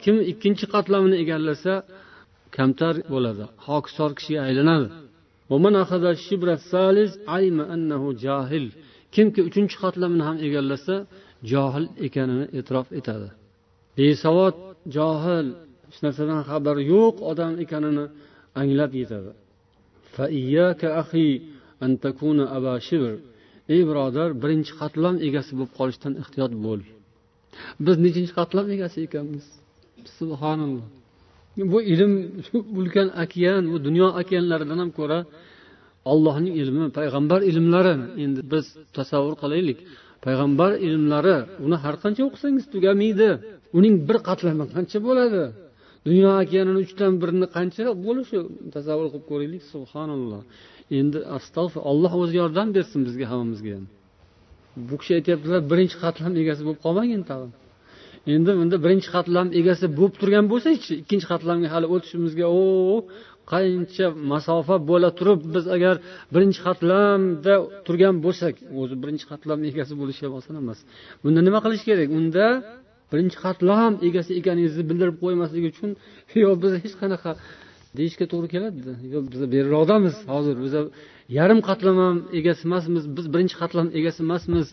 [0.03, 1.73] Kim ikkinchi qatlamini egallasa
[2.57, 4.88] kamtar bo'ladi hokisor kishiga aylanadi.
[9.15, 10.95] Kimki uchinchi qatlamini ham egallasa
[11.51, 13.27] johil ekanini e'tirof etadi.
[13.97, 14.55] Besavod
[14.95, 15.47] johil
[15.88, 18.06] hech narsadan xabari yo'q odam ekanini
[18.62, 19.32] anglab yetadi.
[23.73, 26.82] Ey birodar birinchi qatlam egasi bo'lib qolishdan ehtiyot bo'l.
[27.86, 29.45] Biz nechinchi qatlam egasi ekanmiz?
[30.19, 30.88] Subhanalloh.
[31.71, 32.13] Bu ilm
[32.80, 35.19] ulkan okean bu dunyo okeanlaridan ham ko'ra
[36.12, 37.93] allohning ilmi payg'ambar ilmlari.
[38.23, 38.65] Endi biz
[38.97, 39.80] tasavvur qilaylik.
[40.25, 43.30] Payg'ambar ilmlari uni har qancha o'qisangiz tugamaydi
[43.77, 45.43] uning bir qatlami qancha bo'ladi?
[46.08, 48.38] Dunyo okeanini uchdan birini qancha bo'lishi
[48.75, 50.41] tasavvur qilib ko'raylik subhanalloh.
[50.99, 53.71] Endi astag'fir alloh o'zi yordam bersin bizga hammamizga.
[53.77, 53.86] Ham
[54.89, 57.51] bu kishi aytyaptilar birinchi qatlam egasi bo'lib qolmagin tag'in.
[58.36, 62.63] Endi unda birinchi qatlam egasi bo'lib turgan bo'lsangchi ikkinchi qatlamga hali o'tishimizga o
[63.51, 65.95] qancha masofa bo'la turib biz agar
[66.33, 67.53] birinchi qatlamda
[67.88, 70.79] turgan bo'lsak o'zi birinchi qatlamni egasi bo'lish ham oson emas.
[71.23, 72.10] Bunda nima qilish kerak?
[72.19, 72.45] Unda
[73.12, 75.89] birinchi qatlam egasi ekaningizni bildirib qo'ymaslik uchun
[76.43, 77.31] yo biz hech qanaqa
[77.97, 78.93] deyishga to'g'ri keladida.
[79.13, 80.73] Yo biz beriroqdamiz hozir biz
[81.38, 84.67] yarim qatlam ham egasi emasmiz biz birinchi qatlam egasi emasmiz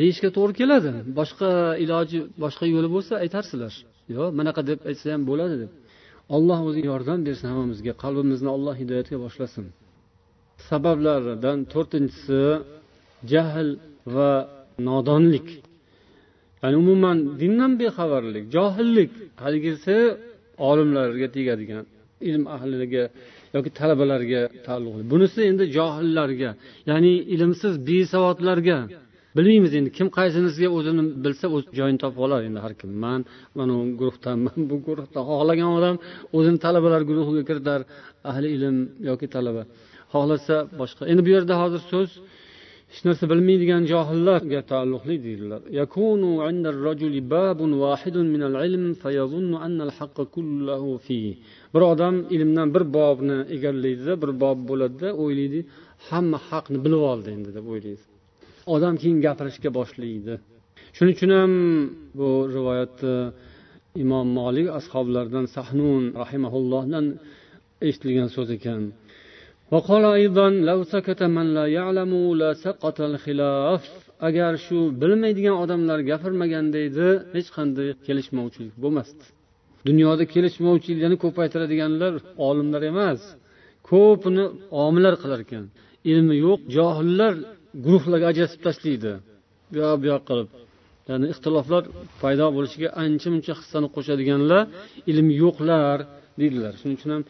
[0.00, 0.90] deyishga to'g'ri keladi.
[1.18, 1.50] Boshqa
[1.84, 3.74] iloji boshqa yo'li bo'lsa aytarsizlar
[4.14, 5.70] yo manaqa deb aytsa ham bo'ladi deb.
[6.36, 9.66] Alloh o'zi yordam bersin hammamizga qalbimizni alloh hidoyatga boshlasin.
[10.68, 12.42] Sabablaridan to'rtinchisi
[13.32, 13.68] jahl
[14.14, 14.32] va
[14.88, 15.48] nodonlik.
[16.62, 19.10] Ya'ni umuman dindan bexabarlik johillik.
[19.44, 19.96] Haligisi
[20.68, 21.84] olimlarga tegadigan
[22.28, 23.04] ilm ahliga
[23.54, 25.02] yoki talabalarga taalluqli.
[25.12, 26.50] Bunisi endi johillarga
[26.90, 28.78] ya'ni ilmsiz besavodlarga
[29.38, 33.20] bilmaymiz endi kim qaysinisiga o'zini bilsa o'z joyini topib oladi endi har kim man
[33.58, 35.96] mana bu guruhdanman bu guruhdan xohlagan odam
[36.36, 37.80] o'zini talabalar guruhiga kiritar
[38.30, 38.76] ahli ilm
[39.08, 39.62] yoki talaba.
[40.12, 41.02] Xohlasa boshqa.
[41.10, 42.10] Endi bu yerda hozir so'z
[42.92, 45.60] hech narsa bilmaydigan johillarga taalluqli deydilar.
[51.74, 55.60] Bir odam ilmdan bir bobni egallaydida bir bob bo'ladida o'ylaydi
[56.08, 58.07] hamma haqni bilib oldi endi deb o'ylaydi.
[58.74, 60.34] Odam keyin gapirishga boshlaydi.
[60.96, 61.52] Shuning uchun ham
[62.18, 63.14] bu rivoyatni
[64.02, 67.06] imom molik ashoblaridan sahnun rahimaullohdan
[67.86, 68.82] eshitilgan so'z ekan.
[74.28, 79.24] Agar shu bilmaydigan odamlar gapirmaganda edi hech qanday kelishmovchilik bo'lmasdi.
[79.88, 82.12] Dunyoda kelishmovchiliklarni ko'paytiradiganlar
[82.48, 83.20] olimlar emas
[83.90, 84.44] ko'pini
[84.84, 85.64] omillar qilar ekan.
[86.12, 87.34] Ilmi yo'q johillar
[87.84, 89.12] guruhlarga ajratib tashlaydi.
[89.70, 90.48] Bu yoq bu yoq qilib.
[91.08, 91.82] Ya'ni ixtiloflar
[92.22, 94.62] paydo bo'lishiga ancha muncha hissani qo'shadiganlar
[95.10, 95.98] ilmi yo'qlar
[96.40, 96.72] deydilar.
[96.80, 97.22] Shuning uchun ham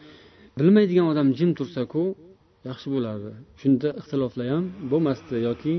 [0.59, 2.03] bilmaydigan odam jim tursaku
[2.69, 3.31] yaxshi bo'lardi.
[3.61, 5.73] Shunda ixtiloflar ham bo'lmasdi yoki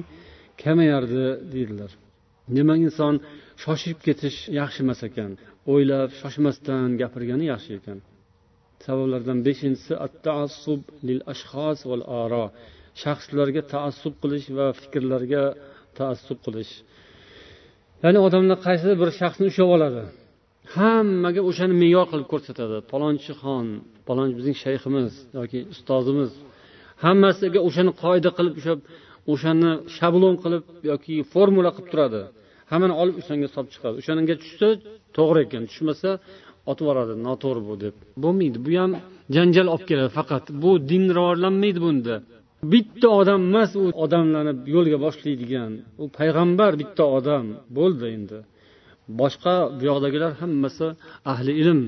[0.62, 1.90] kamayardi deydilar.
[2.56, 3.14] Demak inson
[3.62, 5.30] shoshib ketish yaxshi emas ekan.
[5.72, 7.98] O'ylab shoshmasdan gapirgani yaxshi ekan.
[8.86, 9.92] Sabablardan beshinchisi
[13.02, 15.42] shaxslarga taassub qilish va fikrlarga
[15.98, 16.72] taassub qilish.
[18.04, 20.02] Ya'ni odamlar qaysidir bir shaxsni ushlab oladi.
[20.76, 22.76] Hammaga o'shani me'yor qilib ko'rsatadi.
[22.92, 23.66] Palonchi xon
[24.08, 26.30] palonchi bizning shayximiz yoki ustozimiz.
[27.04, 28.80] Hammasiga o'shani qoida qilib ushlab
[29.32, 32.22] o'shani shablon qilib yoki formula qilib turadi.
[32.70, 33.94] Hammani olib o'shanga solib chiqadi.
[34.00, 34.68] O'shanga tushsa
[35.16, 36.10] to'g'ri ekan tushmasa
[36.70, 37.14] otib yuboradi.
[37.26, 37.94] Noto'g'ri bu deb.
[38.22, 38.58] Bo'lmaydi.
[38.66, 38.92] Bu ham
[39.36, 40.10] janjal olib keladi.
[40.18, 42.14] Faqat bu din rivojlanmaydi bunda.
[42.72, 45.72] Bitta odam emas u odamlarni yo'lga boshlaydigan.
[46.02, 47.46] U payg'ambar bitta odam
[47.78, 48.38] bo'ldi endi.
[49.20, 50.86] Boshqa bu yoqdagilar hammasi
[51.32, 51.80] ahli ilm.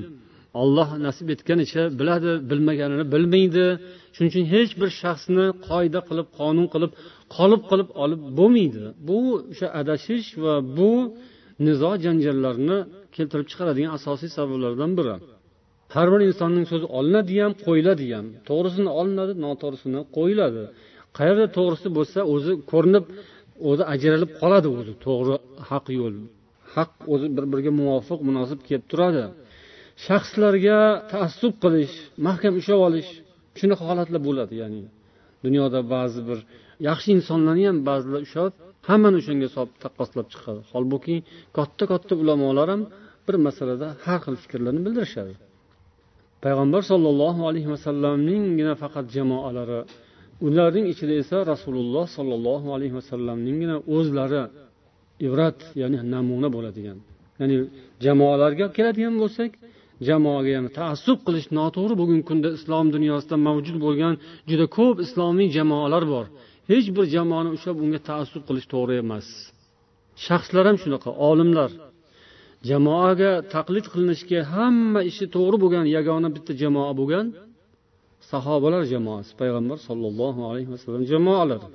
[0.61, 3.65] Olloh nasib etganicha biladi bilmaganini bilmaydi.
[4.13, 6.91] Shuning uchun hech bir shaxsni qoida qilib qonun qilib
[7.35, 8.83] qolib qilib olib bo'lmaydi.
[9.07, 10.91] Bu o'sha adashish va bu
[11.67, 12.77] nizo janjallarni
[13.15, 15.15] keltirib chiqaradigan asosiy sabablardan biri.
[15.93, 20.63] Har bir insonning so'zi olinadi ham qo'yiladi ham to'g'risini olinadi noto'g'risini qo'yiladi.
[21.17, 23.05] Qayerda to'g'risi bo'lsa o'zi ko'rinib
[23.69, 24.93] o'zi ajralib qoladi o'zi.
[25.05, 25.35] To'g'ri
[25.69, 26.15] haq yo'l
[26.75, 29.23] haq o'zi bir biriga muvofiq munosib kelib turadi.
[30.05, 30.79] Shaxslarga
[31.11, 31.95] taassub qilish
[32.27, 33.09] mahkam ushlab olish
[33.59, 34.83] shunaqa holatlar bo'ladi ya'ni
[35.45, 36.39] dunyoda ba'zi bir
[36.89, 38.53] yaxshi insonlarni ham ba'zilar ushlab
[38.89, 40.61] hammani o'shanga solib taqqoslab chiqadi.
[40.73, 41.15] Holbuki
[41.57, 42.81] katta katta ulamolar ham
[43.25, 45.33] bir masalada har xil fikrlarni bildirishadi.
[46.43, 49.79] Payg'ambar sollallohu alayhi vasallamninggina faqat jamoalari
[50.47, 54.43] ularning ichida esa rasululloh sollallohu alayhi vasallamninggina o'zlari
[55.27, 56.97] ibrat ya'ni namuna bo'ladigan.
[57.39, 57.55] Ya'ni
[58.05, 59.51] jamoalarga keladigan bo'lsak
[60.07, 64.13] jamoaga yana taassub qilish noto'g'ri bugungi kunda islom dunyosida mavjud bo'lgan
[64.49, 66.25] juda ko'p islomiy jamoalar bor.
[66.71, 69.27] Hech bir jamoani ushlab unga taassub qilish to'g'ri emas.
[70.25, 71.69] Shaxslar ham shunaqa olimlar.
[72.69, 77.25] Jamoaga taqlid qilinishga hamma ishi to'g'ri bo'lgan yagona bitta jamoa bo'lgan
[78.31, 81.67] sahobalar jamoasi payg'ambar sollallohu alayhi vasallam jamoalari.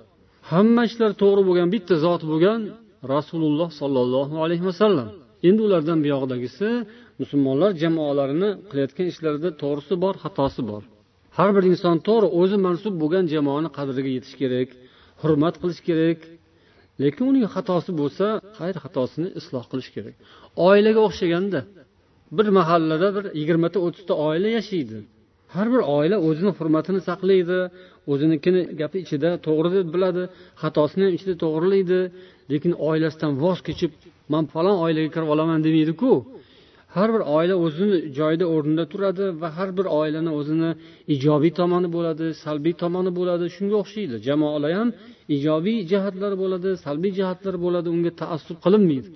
[0.51, 2.61] Hamma ishlar to'g'ri bo'lgan bitta zot bo'lgan
[3.15, 5.09] rasululloh sollallohu alayhi vasallam.
[5.49, 6.69] Endi ulardan buyog'idagisi
[7.21, 10.83] musulmonlar jamoalarini qilayotgan ishlarida to'g'risi bor xatosi bor.
[11.39, 14.69] Har bir inson to'g'ri o'zi mansub bo'lgan jamoani qadriga yetish kerak
[15.23, 16.19] hurmat qilish kerak
[17.03, 18.27] lekin uning xatosi bo'lsa
[18.59, 20.15] xayr xatosini isloh qilish kerak.
[20.69, 21.61] Oilaga o'xshaganda
[22.37, 24.99] bir mahallada bir yigirmata o'ttizta oila yashaydi.
[25.55, 27.59] Har bir oila o'zini hurmatini saqlaydi
[28.13, 30.23] o'zinikini gapi ichida to'g'ri deb biladi
[30.63, 32.01] xatosini ham ichida to'g'rilaydi.
[32.53, 33.93] Lekin oilasidan voz kechib
[34.33, 36.11] man falon oilaga kirib olaman demaydiku
[37.01, 40.71] har bir oila o'zini joyida o'rnida turadi va har bir oilani o'zini
[41.15, 43.45] ijobiy tomoni bo'ladi salbiy tomoni bo'ladi.
[43.57, 44.15] Shunga o'xshaydi.
[44.27, 44.89] Jamoalar ham
[45.37, 47.89] ijobiy jihatlari bo'ladi salbiy jihatlari bo'ladi.
[47.95, 49.09] Unga taassub qilinmaydi.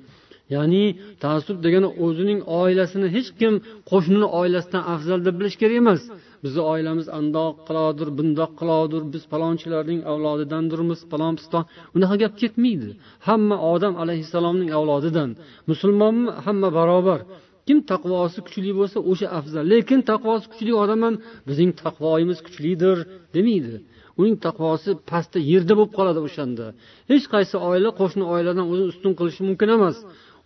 [0.55, 0.85] Ya'ni
[1.25, 3.55] taassub degani o'zining oilasini hech kim
[3.91, 6.03] qo'shnini oilasidan afzal deb bilish kerak emas.
[6.45, 11.65] Bizni oilamiz andoq qilodir bundoq qilodir biz palonchilarning avlodidandirmiz palon piston.
[11.97, 12.89] Unaqa gap ketmaydi.
[13.29, 15.31] Hamma odam alayhissalomning avlodidan.
[15.71, 16.31] Musulmonmi?
[16.45, 17.21] Hamma barobar.
[17.67, 19.65] Kim taqvosi kuchli bo'lsa o'sha afzal.
[19.73, 21.15] Lekin taqvosi kuchli odam ham
[21.49, 22.97] bizning taqvoyimiz kuchlidir
[23.37, 23.75] demaydi.
[24.21, 26.67] Uning taqvosi pastda yerda bo'lib qoladi o'shanda.
[27.11, 29.97] Hech qaysi oila qo'shni oiladan o'zini ustun qilishi mumkin emas.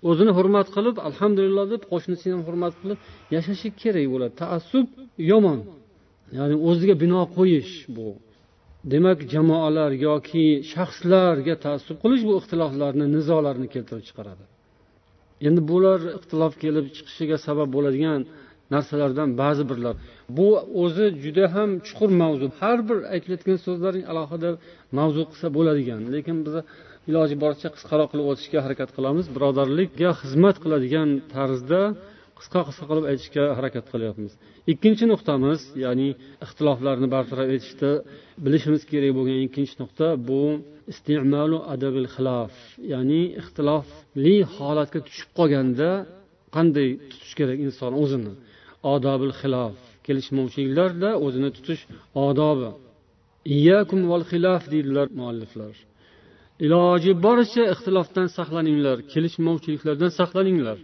[0.08, 2.98] O'zini hurmat qilib alhamdulillah deb qo'shnisini ham hurmat qilib
[3.34, 4.32] yashashi kerak bo'ladi.
[4.42, 4.86] Taassub
[5.30, 5.58] yomon.
[6.36, 8.08] Ya'ni o'ziga bino qo'yish bu.
[8.92, 14.44] Demak jamoalar yoki shaxslarga taassub qilish bu ixtiloflarni nizolarni keltirib chiqaradi.
[15.46, 18.20] Endi bular ixtilof kelib chiqishiga sabab bo'ladigan
[18.74, 19.94] narsalardan ba'zi birlar
[20.36, 20.48] bu
[20.82, 22.46] o'zi juda ham chuqur mavzu.
[22.60, 24.50] Har bir aytilayotgan so'zlarning alohida
[24.98, 26.00] mavzu qilsa bo'ladigan.
[26.14, 26.54] Lekin biz
[27.10, 29.24] iloji boricha qisqaroq qilib o'tishga harakat qilamiz.
[29.36, 31.80] Birodarlikka xizmat qiladigan tarzda
[32.38, 34.32] qisqa qisqa qilib aytishga harakat qilyapmiz.
[34.72, 36.08] Ikkinchi nuqtamiz ya'ni
[36.44, 37.90] ixtiloflarni bartaraf etishda
[38.44, 40.40] bilishimiz kerak bo'lgan ikkinchi nuqta bu
[40.92, 42.54] istimalu adabil xilof
[42.92, 45.90] ya'ni ixtilofli holatga tushib qolganda
[46.56, 48.32] qanday tutish kerak inson o'zini?
[48.94, 51.82] Odobil xilof kelishmovchiliklarda o'zini tutish
[52.26, 52.70] odobi.
[53.56, 55.74] Iyakum val xilof deydilar mualliflar.
[56.64, 60.78] Iloji boricha ixtilofdan saqlaninglar kelishmovchiliklardan saqlaninglar.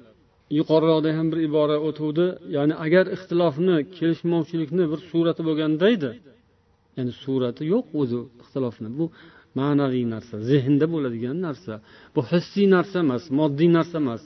[0.58, 6.10] Yuqoriroqda ham bir ibora o'tuvdi ya'ni agar ixtilofni kelishmovchilikni bir surati bo'lganda edi
[6.96, 8.88] ya'ni surati yo'q o'zi ixtilofni.
[8.98, 9.04] Bu
[9.58, 11.74] ma'naviy narsa zehnda bo'ladigan narsa.
[12.14, 14.22] Bu hissiy narsa emas moddiy narsa emas.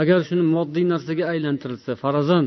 [0.00, 2.46] Agar shuni moddiy narsaga aylantirilsa farazan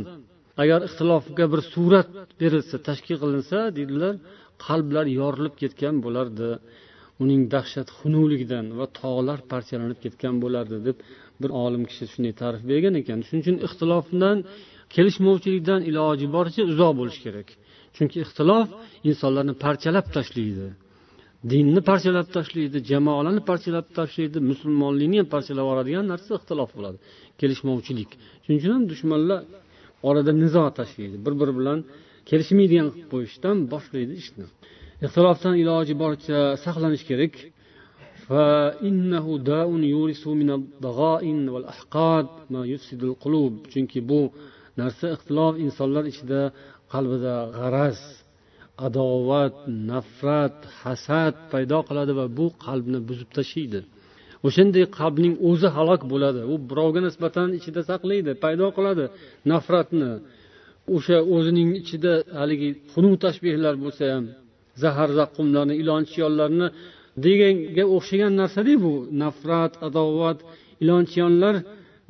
[0.64, 2.10] agar ixtilofga bir surat
[2.42, 4.14] berilsa tashkil qilinsa deydilar
[4.66, 6.50] qalblar yorilib ketgan bo'lardi.
[7.24, 10.98] Uning dahshat xunuligidan va tog'lar parchalanib ketgan bo'lardi deb
[11.42, 13.20] bir olim kishi shunday ta'rif bergan ekan.
[13.28, 14.38] Shuning uchun ixtilofdan
[14.96, 17.48] kelishmovchilikdan iloji boricha uzoq bo'lish kerak.
[17.96, 18.68] Chunki ixtilof
[19.10, 20.68] insonlarni parchalab tashlaydi.
[21.52, 26.98] Dinni parchalab tashlaydi jamoalarni parchalab tashlaydi musulmonlikni ham parchalab yuboradigan narsa ixtilof bo'ladi
[27.40, 28.10] kelishmovchilik.
[28.44, 29.40] Shuning uchun ham dushmanlar
[30.10, 31.80] orada nizo tashlaydi bir biri bilan
[32.30, 34.46] kelishmaydigan qilib qo'yishdan boshlaydi ishni.
[35.06, 37.34] Ixtilofdan iloji boricha saqlanish kerak.
[43.72, 44.20] Chunki bu
[44.80, 46.42] narsa ixtilof insonlar ichida
[46.94, 48.00] qalbida g'araz
[48.86, 49.56] adovat
[49.92, 53.80] nafrat hasad paydo qiladi va bu qalbni buzib tashlaydi.
[54.48, 56.42] O'shanday qalbning o'zi halok bo'ladi.
[56.52, 59.06] U birovga nisbatan ichida saqlaydi paydo qiladi
[59.52, 60.12] nafratni.
[60.96, 64.26] O'sha o'zining ichida haligi xunuk tashbehlar bo'lsa ham
[64.84, 66.68] zahar zaqqumlarni ilon chiyonlarni
[67.26, 70.38] deganga o'xshagan narsada bu nafrat adovat
[70.84, 71.56] ilon chiyonlar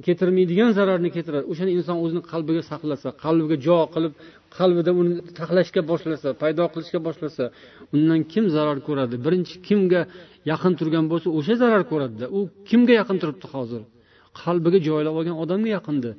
[0.05, 4.13] keltirmaydigan zararni keltiradi o'shani inson o'zini qalbiga saqlasa qalbiga jo qilib
[4.59, 7.43] qalbida uni taxlashga boshlasa paydo qilishga boshlasa
[7.95, 9.15] undan kim zarar ko'radi?
[9.25, 10.01] Birinchi kimga
[10.51, 12.25] yaqin turgan bo'lsa o'sha zarar ko'radida.
[12.37, 12.39] U
[12.69, 13.81] kimga yaqin turibdi hozir?
[14.41, 16.11] Qalbiga joylab olgan odamga yaqindi.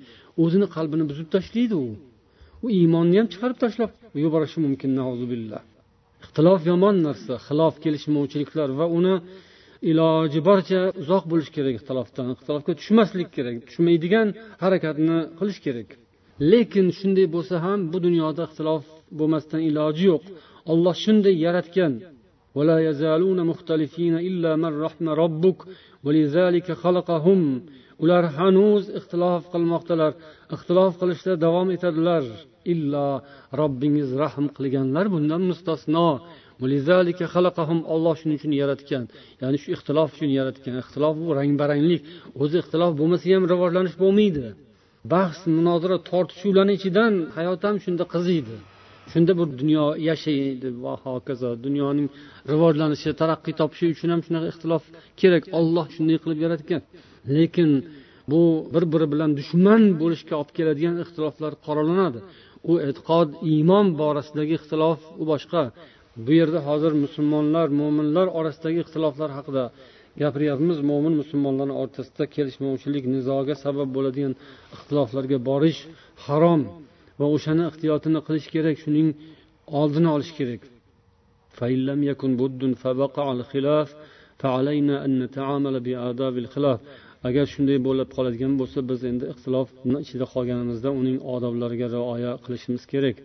[0.42, 1.88] O'zini qalbini buzib tashlaydi u.
[2.64, 3.90] U iymonni ham chiqarib tashlab
[4.24, 4.90] yuborishi mumkin
[6.24, 9.14] ixtilof yomon narsa xilof kelishmovchiliklar va uni
[9.90, 12.26] iloji boricha uzoq bo'lish kerak ixtilofdan.
[12.34, 14.28] Ixtilofga tushmaslik kerak tushmaydigan
[14.62, 15.88] harakatni qilish kerak.
[16.40, 18.84] Lekin shunday bo'lsa ham bu dunyoda ixtilof
[19.18, 20.24] bo'lmasdan iloji yo'q.
[20.72, 21.92] Olloh shunday yaratgan.
[28.02, 30.12] Ular hanuz ixtilof qilmoqdalar.
[30.54, 32.24] Ixtilof qilishda davom etadilar.
[32.72, 33.08] Illo
[33.60, 36.08] robbingiz rahm qilganlar bundan mustasno.
[37.94, 39.04] Olloh shuning uchun yaratgan.
[39.42, 40.74] Ya'ni shu ixtilof uchun yaratgan.
[40.82, 42.02] Ixtilof bu rang baranglik
[42.42, 44.46] o'zi ixtilof bo'lmasa ham rivojlanish bo'lmaydi.
[45.12, 48.56] Bahs munozara tortishuvlarni ichidan hayot ham shunda qiziydi.
[49.12, 51.50] Shunda bir dunyo yashaydi va hokazo.
[51.66, 52.08] Dunyoning
[52.52, 54.84] rivojlanishi taraqqiy topishi uchun ham shunaqa ixtilof
[55.20, 55.42] kerak.
[55.58, 56.80] Olloh shunday qilib yaratgan.
[57.36, 57.70] Lekin
[58.30, 58.40] bu
[58.74, 62.18] bir biri bilan dushman bo'lishga olib keladigan ixtiloflar qoralanadi.
[62.70, 65.62] U e'tiqod iymon borasidagi ixtilof u boshqa.
[66.24, 69.64] Bu yerda hozir musulmonlar mo'minlar orasidagi ixtiloflar haqida
[70.22, 70.78] gapiryapmiz.
[70.90, 74.34] Mo'min musulmonlarni o'rtasida kelishmovchilik nizoga sabab bo'ladigan
[74.74, 75.80] ixtiloflarga borish
[76.26, 76.62] harom
[77.20, 79.08] va o'shani ehtiyotini qilish kerak shuning
[79.80, 80.62] oldini olish kerak.
[87.28, 93.16] Agar shunday bo'lib qoladigan bo'lsa biz endi ixtilofni ichida qolganimizda uning odoblariga rioya qilishimiz kerak.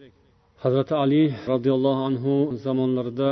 [0.64, 2.34] Hazrati ali roziyallohu anhu
[2.66, 3.30] zamonlarida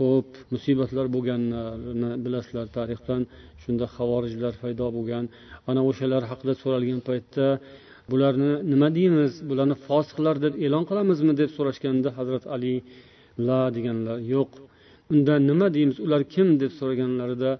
[0.00, 3.22] ko'p musibatlar bo'lganlarini bilasizlar tarixdan.
[3.62, 5.24] Shunda havorijlar paydo bo'lgan.
[5.70, 7.46] Ana o'shalar haqida so'ralgan paytda
[8.12, 9.32] bularni nima deymiz?
[9.50, 11.32] Bularni fosiqlar deb e'lon qilamizmi?
[11.40, 12.74] deb so'rashganda hazrat ali
[13.48, 14.50] la deganlar yo'q.
[15.12, 15.96] Unda nima deymiz?
[16.06, 16.48] Ular kim?
[16.62, 17.52] deb so'raganlarida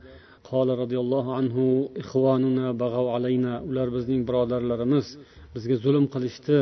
[0.50, 1.64] qola roziyallohu anhu
[2.02, 5.06] ixvonuna bag'av alayna ular bizning birodarlarimiz
[5.54, 6.58] bizga zulm qilishdi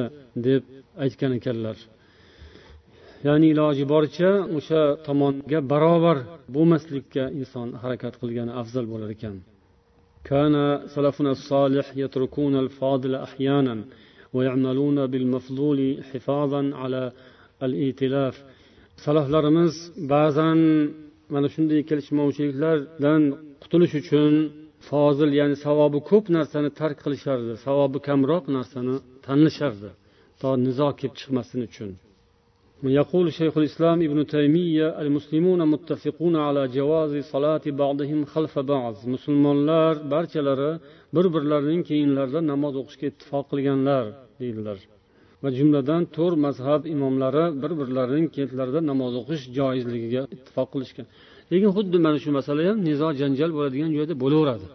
[0.49, 0.63] deb
[1.05, 1.77] aytgan ekanlar.
[3.28, 6.18] ya'ni iloji boricha o'sha tomonga barobar
[6.56, 9.38] bo'lmaslikka inson harakat qilgani afzal bo'lar ekan
[10.32, 10.56] كان
[10.96, 13.76] سلفنا الصالح يتركون الفاضل أحيانا
[14.36, 15.80] ويعملون بالمفضول
[16.10, 17.02] حفاظا على
[17.66, 18.36] الائتلاف
[19.06, 19.74] salaflarimiz
[20.14, 20.60] ba'zan
[21.34, 23.22] mana shunday kelishmovchiliklardan
[23.64, 24.34] qutulish uchun
[24.90, 29.90] fozil ya'ni savobi ko'p narsani tark qilishardi savobi kamroq narsani tanlashardi
[30.42, 31.90] to nizo kelib chiqmasin uchun
[32.84, 40.80] يقول شيخ الإسلام ابن تيمية المسلمون متفقون على جواز صلاة بعضهم خلف بعض musulmonlar barchalari
[41.16, 44.04] bir birlarining keyinlarida namoz o'qishga ittifoq qilganlar
[44.42, 44.78] deydilar
[45.44, 51.06] va jumladan to'rt mazhab imomlari bir birlarining keyinlarida namoz o'qish joizligiga ittifoq qilishgan
[51.52, 54.68] lekin xuddi mana shu masala ham nizo janjal bo'ladigan joyda bo'laveradi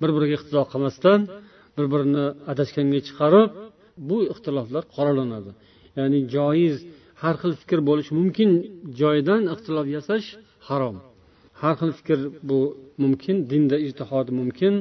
[0.00, 1.20] bir biriga iqtido qilmasdan
[1.76, 3.50] bir birini adashganga chiqarib
[4.08, 5.50] bu ixtiloflar qoralanadi
[5.98, 6.76] ya'ni joiz
[7.23, 8.49] har xil fikr bo'lishi mumkin
[9.01, 10.27] joydan ixtilof yasash
[10.67, 10.95] harom.
[11.61, 12.19] Har xil fikr
[12.49, 12.59] bu
[13.03, 14.73] mumkin dinda ijtihod mumkin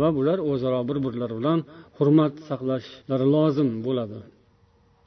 [0.00, 1.58] va bular o'zaro bir birlari bilan
[1.96, 4.18] hurmat saqlashlari lozim bo'ladi.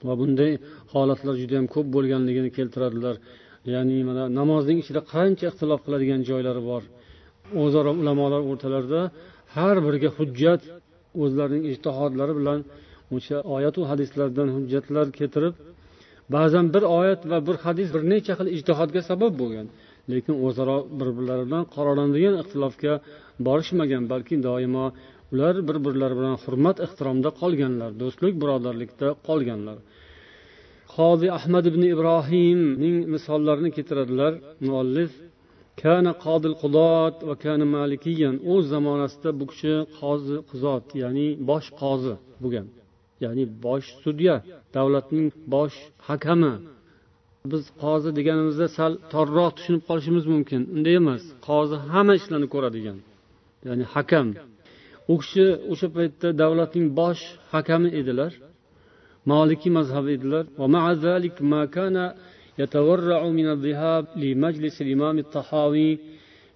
[0.08, 0.52] Va bunday
[0.94, 3.16] holatlar juda yam ko'p bo'lganligini keltiradilar.
[3.74, 6.84] Ya'ni mana namozning ichida qancha ixtilof qiladigan joylari bor.
[7.64, 9.02] O'zaro ulamolar o'rtalarida
[9.56, 10.62] har biriga hujjat
[11.24, 12.60] o'zlarining ijtihodlari bilan
[13.16, 15.54] o'sha oyatu hadislardan hujjatlar keltirib
[16.36, 19.68] ba'zan bir oyat va bir hadis bir necha xil ijtihodga sabab bo'lgan
[20.12, 22.94] lekin o'zaro bir birlari bilan qoralanadigan ixtilofga
[23.48, 24.86] borishmagan balki doimo
[25.34, 29.78] ular bir birlari bilan hurmat ehtiromda qolganlar do'stlik birodarlikda qolganlar.
[30.96, 34.34] Qozi ahmad ibn ibrohimning misollarini keltiradilar.
[34.68, 35.12] Muallif
[35.82, 42.14] kana qodil qudot va kana malikiyan o'z zamonasida bu kishi qozi quzot ya'ni bosh qozi
[42.44, 42.68] bo'lgan.
[43.24, 44.36] Ya'ni bosh sudya
[44.76, 45.76] davlatning bosh
[46.10, 46.54] hakami.
[47.52, 50.62] Biz qozi deganimizda sal torroq tushunib qolishimiz mumkin.
[50.76, 52.98] Unday emas qozi hamma ishlarni ko'radigan
[53.68, 54.28] ya'ni hakam.
[55.12, 57.22] U kishi o'sha paytda davlatning bosh
[57.54, 58.32] hakami edilar
[59.32, 60.44] molikiy mazhabi edilar.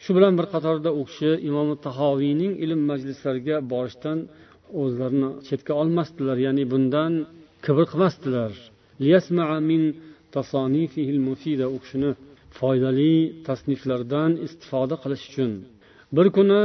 [0.04, 4.18] Shu bilan bir qatorda u kishi imom tahoviyning ilm majlislariga borishdan
[4.82, 7.14] o'zlarini chetga olmasdilar ya'ni bundan
[7.66, 8.52] kibr qilmasdilar.
[11.76, 12.12] U kishini
[12.58, 13.14] foydali
[13.48, 15.52] tasniflardan istifoda qilish uchun.
[16.16, 16.64] Bir kuni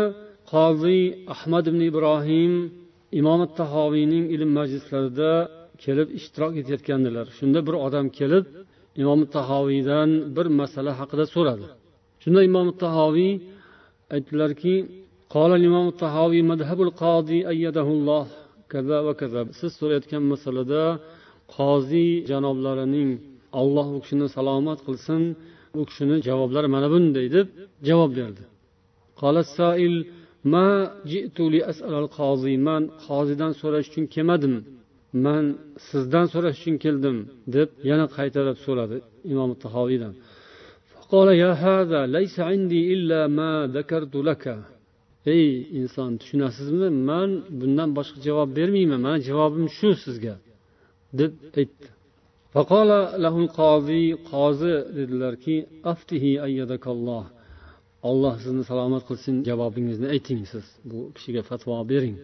[0.53, 1.03] qoziy
[1.35, 2.53] ahmad ibn ibrohim
[3.21, 5.33] imom tahoviyning ilm majlislarida
[5.85, 7.27] kelib ishtirok etayotgandilar.
[7.39, 8.45] Shunda bir odam kelib
[9.03, 11.67] imom tahoviydan bir masala haqida so'radi.
[12.23, 13.33] Shunda imom tahoviy
[14.15, 14.75] aytdilarki
[15.36, 18.26] قال الإمام الطحاوي مذهب القاضي أيده الله
[18.72, 20.84] كذا وكذا siz so'rayotgan masalada
[21.56, 23.10] qoziy janoblarining
[23.62, 25.22] olloh u kishini salomat qilsin
[25.80, 27.48] u kishini javoblari mana bunday deb
[27.90, 28.44] javob berdi
[32.68, 34.56] man qoziydan so'rash uchun kelmadim
[35.26, 35.44] man
[35.90, 37.18] sizdan so'rash uchun keldim
[37.56, 38.98] deb yana qaytarib so'radi
[39.34, 40.14] imom tahoviydan
[45.36, 45.48] ey
[45.80, 47.30] inson tushunasizmi man
[47.60, 50.36] bundan boshqa javob bermayman mani javobim shu sizga
[51.20, 51.88] deb aytdi
[54.32, 55.56] qozi dedilarki
[55.92, 57.26] aftihi ayyadakalloh
[58.10, 62.18] olloh sizni salomat qilsin javobingizni ayting siz bu kishiga fatvo bering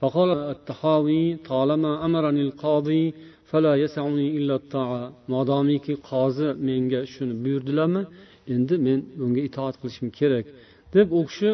[0.00, 3.04] فقال التحاوي طالما أمرني القاضي
[3.50, 8.02] فلا يسعني إلا الطاعة modomiki qozi menga shuni buyurdilarmi
[8.54, 10.46] endi men bunga itoat qilishim kerak
[10.94, 11.50] deb u kishi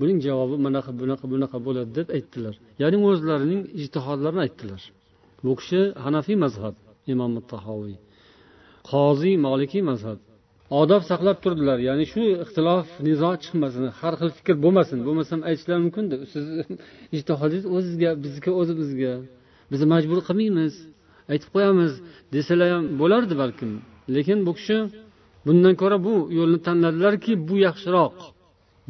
[0.00, 2.54] buning javobi bunaqa bunaqa bunaqa bo'ladi deb aytdilar.
[2.82, 4.82] Ya'ni o'zlarining ijtihodlarini aytdilar.
[5.44, 6.74] Bu kishi hanafiy mazhab
[7.12, 7.96] imom tahoviy
[8.90, 10.18] qoziy molikiy mazhab.
[10.80, 11.78] Odob saqlab turdilar.
[11.88, 14.98] Ya'ni shu ixtilof nizo chiqmasin har xil fikr bo'lmasin.
[15.06, 16.46] Bo'lmasam aytishlari mumkinda siz
[17.16, 19.12] ijtihodingiz o'zizga bizniki o'zimizga.
[19.72, 20.74] Bizni majbur qilmaymiz
[21.32, 21.92] aytib qo'yamiz
[22.34, 23.70] desalar ham bo'lardi balkim.
[24.14, 24.76] Lekin bu kishi
[25.46, 28.16] bundan ko'ra bu yo'lni tanladilarki bu yaxshiroq.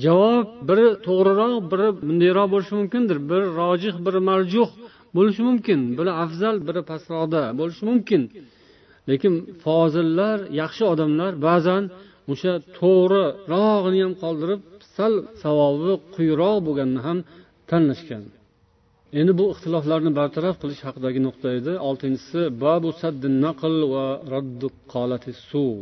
[0.04, 3.18] Javob biri to'g'riroq biri bundayroq bo'lishi mumkindir.
[3.30, 4.68] Biri rojih biri marjuh
[5.16, 5.80] bo'lishi mumkin.
[5.98, 8.22] Biri afzal biri pastroqda bo'lishi mumkin.
[9.10, 9.34] Lekin
[9.64, 11.82] fozillar yaxshi odamlar ba'zan
[12.32, 14.60] o'sha to'g'rirog'ini ham qoldirib
[14.96, 17.18] sal savobi quyiroq bo'lganini ham
[17.70, 18.24] tanlashgan.
[19.20, 21.72] Endi bu ixtiloflarni bartaraf qilish haqidagi nuqta edi.
[21.88, 22.88] Oltinchisi babu
[23.46, 25.76] naql va raddu qolati suv.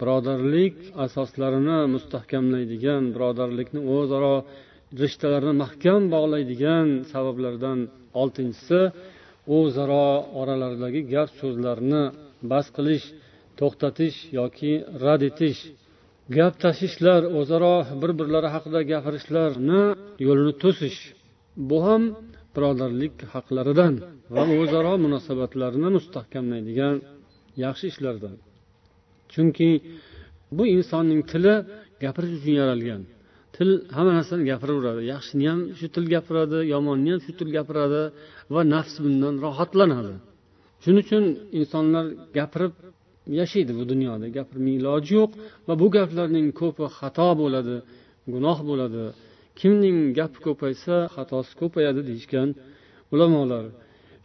[0.00, 4.34] Birodarlik asoslarini mustahkamlaydigan birodarlikni o'zaro
[5.02, 7.78] rishtalarini mahkam bog'laydigan sabablardan
[8.20, 8.80] oltinchisi
[9.58, 10.06] o'zaro
[10.40, 12.02] oralaridagi gap so'zlarni
[12.50, 13.06] bas qilish
[13.58, 14.72] to'xtatish yoki
[15.04, 15.60] rad etish.
[16.36, 19.82] Gap tashishlar o'zaro bir birlari haqida gapirishlarni
[20.26, 20.98] yo'lini to'sish.
[21.68, 22.02] Bu ham
[22.54, 23.94] birodarlik haqlaridan
[24.34, 26.96] va o'zaro munosabatlarni mustahkamlaydigan
[27.64, 28.36] yaxshi ishlardan.
[29.36, 29.68] Chunki
[30.56, 31.54] bu insonning tili
[32.02, 33.02] gapirish uchun yaralgan.
[33.56, 35.00] Til hamma narsani gapiraveradi.
[35.12, 38.02] Yaxshini ham shu til gapiradi yomonni ham shu til gapiradi
[38.54, 40.14] va nafs bundan rohatlanadi.
[40.82, 41.24] Shuning uchun
[41.60, 42.04] insonlar
[42.38, 42.74] gapirib
[43.40, 44.26] yashaydi bu dunyoda.
[44.36, 45.30] Gapirmay iloji yo'q
[45.68, 47.76] va bu gaplarning ko'pi xato bo'ladi
[48.32, 49.04] gunoh bo'ladi.
[49.60, 52.48] Kimning gapi ko'paysa xatosi ko'payadi deyishgan
[53.14, 53.64] ulamolar.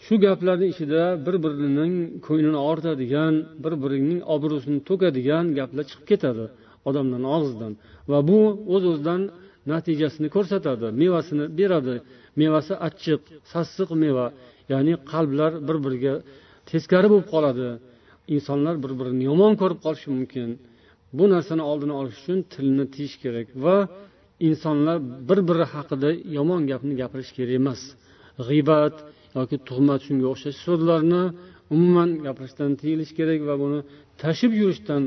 [0.05, 1.93] Shu gaplarni ichida bir birining
[2.27, 3.33] ko'nglini og'ritadigan
[3.63, 6.45] bir birining obro'sini to'kadigan gaplar chiqib ketadi
[6.89, 7.73] odamlarni og'zidan.
[8.11, 8.39] Va bu
[8.73, 9.21] o'z o'zidan
[9.71, 11.95] natijasini ko'rsatadi mevasini beradi.
[12.41, 13.21] Mevasi achchiq
[13.51, 14.25] sassiq meva
[14.71, 16.13] ya'ni qalblar bir biriga
[16.69, 17.67] teskari bo'lib qoladi.
[18.35, 20.49] Insonlar bir birini yomon ko'rib qolishi mumkin.
[21.17, 23.75] Bu narsani oldini olish uchun tilni tiyish kerak va
[24.47, 24.97] insonlar
[25.29, 27.81] bir biri haqida yomon gapni gapirish kerak emas.
[28.47, 28.95] G'iybat
[29.37, 31.23] yoki tuhmat shunga o'xshash so'zlarni
[31.73, 33.79] umuman gapirishdan tiyilish kerak va buni
[34.23, 35.03] tashib yurishdan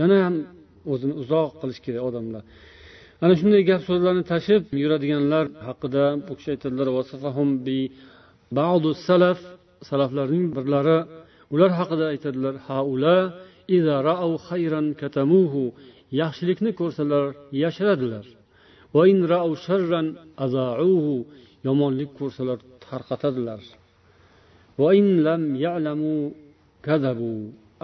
[0.00, 0.34] yana ham
[0.92, 2.42] o'zini uzoq qilish kerak odamlar.
[3.24, 6.88] Ana shunday gap so'zlarni tashib yuradiganlar haqida bu kishi aytadilar
[9.08, 9.38] salaf.
[9.90, 10.98] Salaflarning birlari
[11.54, 12.54] ular haqida aytadilar.
[16.22, 17.24] Yaxshilikni ko'rsalar
[17.62, 18.24] yashiradilar.
[18.94, 19.20] Va in
[20.44, 21.16] azauhu.
[21.66, 22.58] Yomonlik ko'rsalar
[22.90, 23.62] tarqatadilar.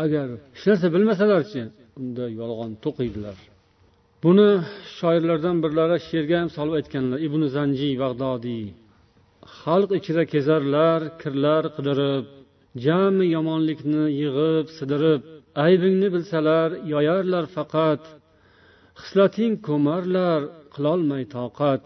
[0.04, 1.62] Agar hech narsa bilmasalarchi
[2.00, 3.38] unda yolg'on to'qiydilar.
[4.24, 4.50] Buni
[4.98, 7.18] shoirlardan birlari she'rga ham solib aytganlar.
[7.26, 8.66] Ibn zanjiy bag'dodiy.
[9.60, 12.24] Xalq ichida kezarlar kirlar qidirib
[12.86, 15.22] jami yomonlikni yig'ib sidirib
[15.66, 18.02] aybingni bilsalar yoyarlar faqat.
[19.00, 20.40] Hislating ko'marlar
[20.74, 21.84] qilolmay toqat.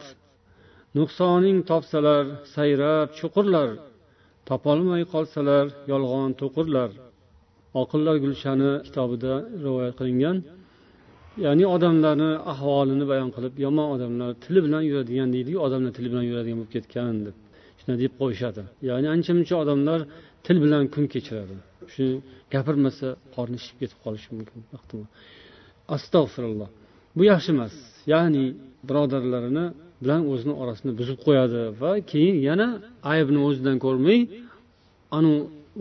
[0.99, 2.25] Nuqsoning topsalar
[2.55, 3.69] sayrab chuqurlar
[4.49, 6.91] topolmay qolsalar yolg'on to'qirlar
[7.83, 9.33] oqillar gulshani kitobida
[9.65, 10.37] rivoyat qilingan
[11.45, 16.57] ya'ni odamlarni ahvolini bayon qilib yomon odamlar tili bilan yuradigan deydiku odamlar tili bilan yuradigan
[16.61, 17.37] bo'lib ketgan deb
[17.81, 18.63] shunday deb qo'yishadi.
[18.89, 20.01] Ya'ni ancha muncha odamlar
[20.47, 21.57] til bilan kun kechiradi.
[21.95, 22.05] Shu
[22.55, 24.59] gapirmasa qorni shishib ketib qolishi mumkin
[25.97, 26.69] astag'firulloh.
[27.17, 27.75] Bu yaxshi emas.
[28.13, 28.45] Ya'ni
[28.89, 29.65] birodarlarini
[30.03, 32.69] bilan o'zini orasini buzib qo'yadi va keyin yana
[33.13, 34.21] aybni o'zidan ko'rmay
[35.19, 35.33] anu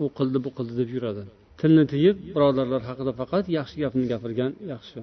[0.04, 1.22] u qildi bu qildi deb yuradi.
[1.60, 5.00] Tilni tiyib birodarlar haqida faqat yaxshi gapni gapirgan yaxshi.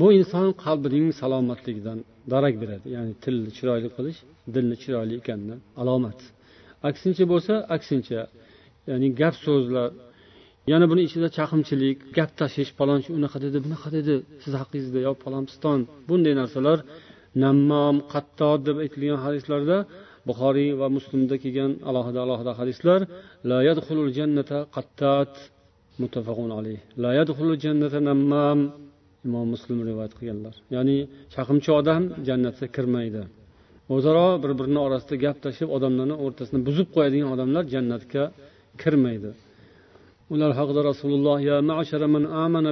[0.00, 1.98] Bu inson qalbining salomatligidan
[2.32, 4.18] darak beradi ya'ni tilni chiroyli qilish
[4.54, 6.18] dilni chiroyli ekanidan alomat.
[6.88, 8.20] Aksincha bo'lsa aksincha
[8.90, 9.88] ya'ni gap so'zlar
[10.72, 15.78] yana buni ichida chaqimchilik gap tashish palonchi unaqa dedi bunaqa dedi siz haqingizda yo palonpiston
[16.08, 16.78] bunday narsalar
[17.44, 19.76] nammom qattod deb aytilgan hadislarda
[20.28, 23.00] buxoriy va muslimda kelgan alohida alohida hadislar
[23.50, 25.32] la yadxulul jannata qattat
[26.02, 26.80] muttafaqun alayh.
[27.02, 28.58] La yadxulul jannata nammam
[29.26, 30.54] imom muslim rivoyat qilganlar.
[30.74, 30.96] Ya'ni
[31.34, 33.22] chaqimchi odam jannatga kirmaydi.
[33.94, 38.22] O'zaro bir birini orasida gap tashlab odamlarni o'rtasini buzib qo'yadigan odamlar jannatga
[38.82, 39.30] kirmaydi.
[40.32, 41.56] Ular haqida rasululloh ya
[42.14, 42.70] man amana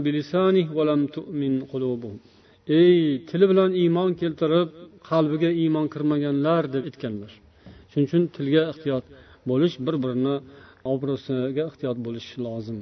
[0.76, 1.54] va lam tu'min
[2.76, 2.96] ey
[3.28, 4.68] tili bilan iymon keltirib
[5.10, 7.32] qalbiga iymon kirmaganlar deb aytganlar.
[7.90, 9.04] Shuning uchun tilga ehtiyot
[9.50, 10.36] bo'lish bir birini
[10.92, 12.78] obro'siga ehtiyot bo'lish lozim.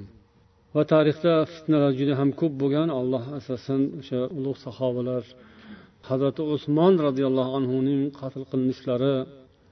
[0.75, 2.89] Va tarixda fitnalar juda ham ko'p bo'lgan.
[3.01, 5.25] Alloh asrasin o'sha ulug' sahobalar
[6.09, 9.15] hazrati usmon roziyallohu anhuning qatl qilinishlari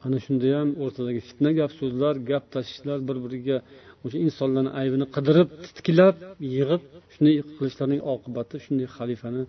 [0.07, 3.57] ana shunda ham o'rtadagi fitna gap so'zlar gap tashishlar bir biriga
[4.05, 6.17] o'sha insonlarni aybini qidirib titkilab
[6.55, 6.83] yig'ib
[7.15, 9.43] shunday qilishlarining oqibati shunday xalifani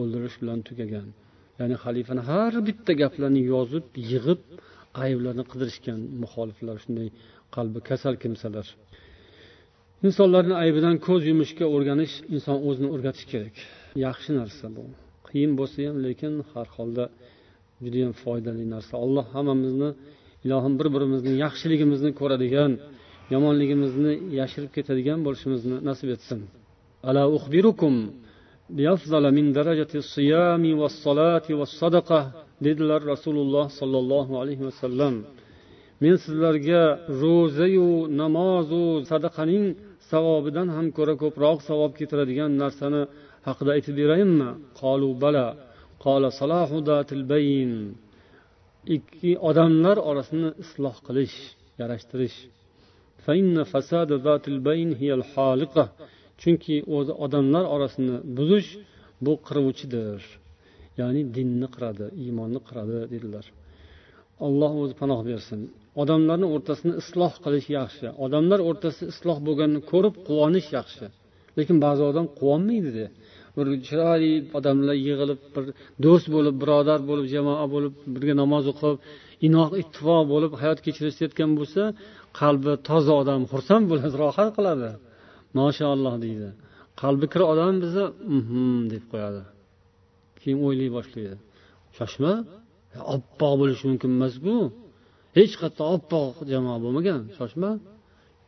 [0.00, 1.08] o'ldirish bilan tugagan.
[1.60, 4.42] Ya'ni xalifani har bitta gaplarini yozib yig'ib
[5.04, 7.08] ayblarni qidirishgan muxoliflar shunday
[7.56, 8.66] qalbi kasal kimsalar.
[10.06, 13.54] Insonlarni aybidan ko'z yumishga o'rganish inson o'zini o'rgatish kerak.
[14.06, 14.84] Yaxshi narsa bu.
[15.28, 17.04] Qiyin bo'lsa ham lekin har holda
[17.84, 18.92] judayam foydali narsa.
[19.04, 19.90] Alloh hammamizni
[20.46, 22.72] ilohim bir birimizni yaxshiligimizni ko'radigan
[23.34, 26.40] yomonligimizni yashirib ketadigan bo'lishimizni nasib etsin.
[27.08, 27.94] Ala uxbirukum
[28.70, 35.24] min darajati درجة va والصلاة va sadaqa dedilar rasululloh sollallohu alayhi vasallam
[36.00, 36.82] men sizlarga
[37.22, 39.64] ro'zayu namozu sadaqaning
[40.10, 43.02] savobidan ham ko'ra ko'proq savob keltiradigan narsani
[43.48, 44.50] haqida aytib berayinmi?
[44.80, 45.46] Qolu bala.
[46.04, 46.76] Qola salahu
[47.32, 47.72] bayn.
[48.96, 51.36] Ikki odamlar orasini isloh qilish
[51.80, 52.38] yarashtirish.
[56.40, 58.68] Chunki o'zi odamlar orasini buzish
[59.24, 60.20] bu qiruvchidir.
[61.00, 63.44] Ya'ni dinni qiradi iymonni qiradi dedilar.
[64.46, 65.60] Alloh o'zi panoh bersin.
[66.02, 68.06] Odamlarni o'rtasini isloh qilish yaxshi.
[68.24, 71.06] Odamlar o'rtasida isloh bo'lganini ko'rib quvonish yaxshi.
[71.58, 73.06] Lekin ba'zi odam quvonmaydida
[73.56, 75.64] bir chiroyli odamlar yig'ilib bir
[76.04, 78.96] do'st bo'lib birodar bo'lib jamoa bo'lib birga namoz o'qib
[79.46, 81.82] inoq ittifoq bo'lib hayot kechirishayotgan bo'lsa
[82.40, 84.90] qalbi toza odam xursand bo'ladi rohat qiladi.
[85.58, 86.48] Mashaalloh deydi.
[87.00, 88.04] Qalbi kir odam biza
[88.36, 89.42] mhm deb qo'yadi.
[90.40, 91.36] Keyin o'ylay boshlaydi.
[91.98, 92.32] Shoshma
[93.14, 94.54] oppoq bo'lishi mumkin emasku.
[95.38, 97.20] Hech qayerda oppoq jamoa bo'lmagan.
[97.38, 97.70] Shoshma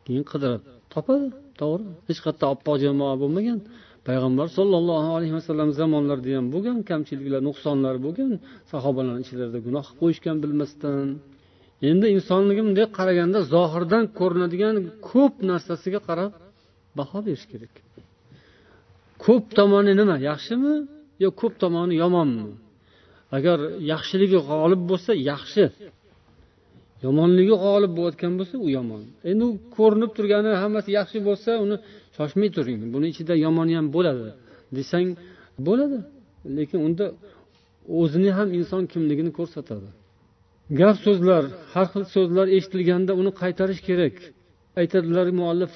[0.05, 0.61] keyin qidirib
[0.93, 1.27] topadi
[1.61, 1.85] to'g'ri.
[2.07, 3.59] Hech qayerda oppoq jamoa bo'lmagan.
[4.07, 8.31] Payg'ambar sollallohu alayhi vasallam zamonlarida ham bo'lgan kamchiliklar nuqsonlar bo'lgan
[8.71, 11.07] sahobalarni ichlarida gunoh qilib qo'yishgan bilmasdan.
[11.89, 14.75] Endi insonligi bunday qaraganda zohirdan ko'rinadigan
[15.09, 16.31] ko'p narsasiga qarab
[16.97, 17.73] baho berish kerak.
[19.23, 20.75] Ko'p tomoni nima yaxshimi
[21.23, 22.51] yo ko'p tomoni yomonmi?
[23.37, 23.57] Agar
[23.91, 25.65] yaxshiligi g'olib bo'lsa yaxshi.
[27.05, 29.03] Yomonligi g'olib bo'layotgan bo'lsa u yomon.
[29.29, 31.75] Endi u ko'rinib turgani hammasi yaxshi bo'lsa uni
[32.17, 32.79] shoshmay turing.
[32.93, 34.27] Buni ichida yomoni ham bo'ladi
[34.77, 35.07] desang
[35.67, 35.97] bo'ladi.
[36.57, 37.05] Lekin unda
[37.99, 39.89] o'zini ham inson kimligini ko'rsatadi.
[40.79, 44.15] Gap so'zlar har xil so'zlar eshitilganda uni qaytarish kerak.
[44.79, 45.71] Aytadilar muallif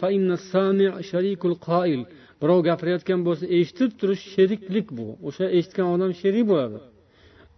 [2.41, 5.05] birov gapirayotgan bo'lsa eshitib turish sheriklik bu.
[5.27, 6.77] O'sha eshitgan odam sherik bo'ladi.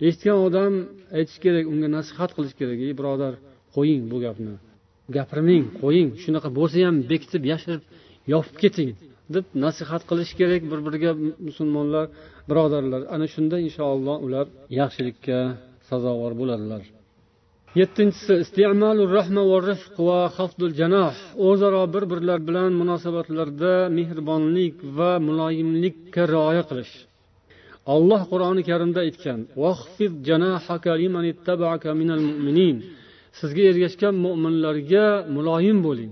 [0.08, 0.74] Eshitgan odam
[1.18, 2.78] aytish kerak unga nasihat qilish kerak.
[2.88, 3.34] Ey birodar
[3.76, 4.54] qo'ying bu gapni.
[5.16, 6.10] Gapirmang qo'ying.
[6.24, 7.84] Shunaqa bo'lsa ham bekitib yashirib
[8.34, 8.92] yopib keting
[9.36, 11.12] deb nasihat qilish kerak bir biriga
[11.48, 12.06] musulmonlar
[12.50, 13.02] birodarlar.
[13.16, 14.46] Ana shunda inshaalloh ular
[14.80, 15.38] yaxshilikka
[15.90, 16.84] sazovor bo'ladilar.
[17.76, 18.34] Yettinchisi
[19.16, 20.20] rahma va va
[20.80, 21.14] janoh.
[21.48, 26.94] O'zaro bir birlar bilan munosabatlarda mehribonlik va muloyimlikka rioya qilish.
[27.94, 29.40] Alloh qur'oni karimda aytgan
[33.40, 35.06] sizga ergashgan mo'minlarga
[35.36, 36.12] muloyim bo'ling.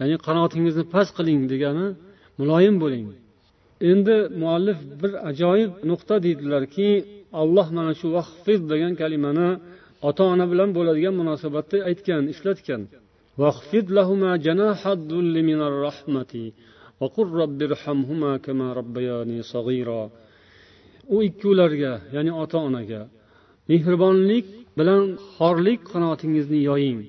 [0.00, 1.86] Ya'ni qanotingizni past qiling degani
[2.40, 3.06] muloyim bo'ling.
[3.90, 6.88] Endi muallif bir ajoyib nuqta deydilarki
[7.42, 9.48] alloh mana shu vahfiz degan kalimani
[10.08, 12.82] ota ona bilan bo'ladigan munosabatda aytgan ishlatgan.
[21.14, 23.02] U ikkovlarga ya'ni ota onaga
[23.70, 24.46] mehribonlik
[24.78, 25.02] bilan
[25.34, 27.00] xorlik qanotingizni yoying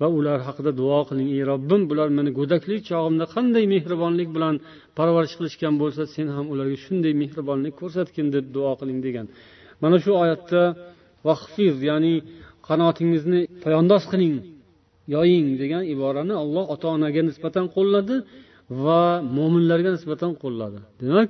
[0.00, 1.28] va ular haqida duo qiling.
[1.36, 4.54] Ey robbim bular meni go'daklik chog'imda qanday mehribonlik bilan
[4.98, 8.98] parvarish qilishgan bo'lsa sen ham ularga shunday mehribonlik ko'rsatgin deb duo qiling.
[9.06, 9.26] degan.
[9.82, 10.62] Mana shu oyatda
[11.26, 12.14] vahfiz ya'ni
[12.68, 14.34] qanotingizni poyandoz qiling
[15.14, 18.16] yoying degan iborani alloh ota onaga nisbatan qo'lladi
[18.84, 19.02] va
[19.36, 20.78] mo'minlarga nisbatan qo'lladi.
[21.00, 21.28] Demak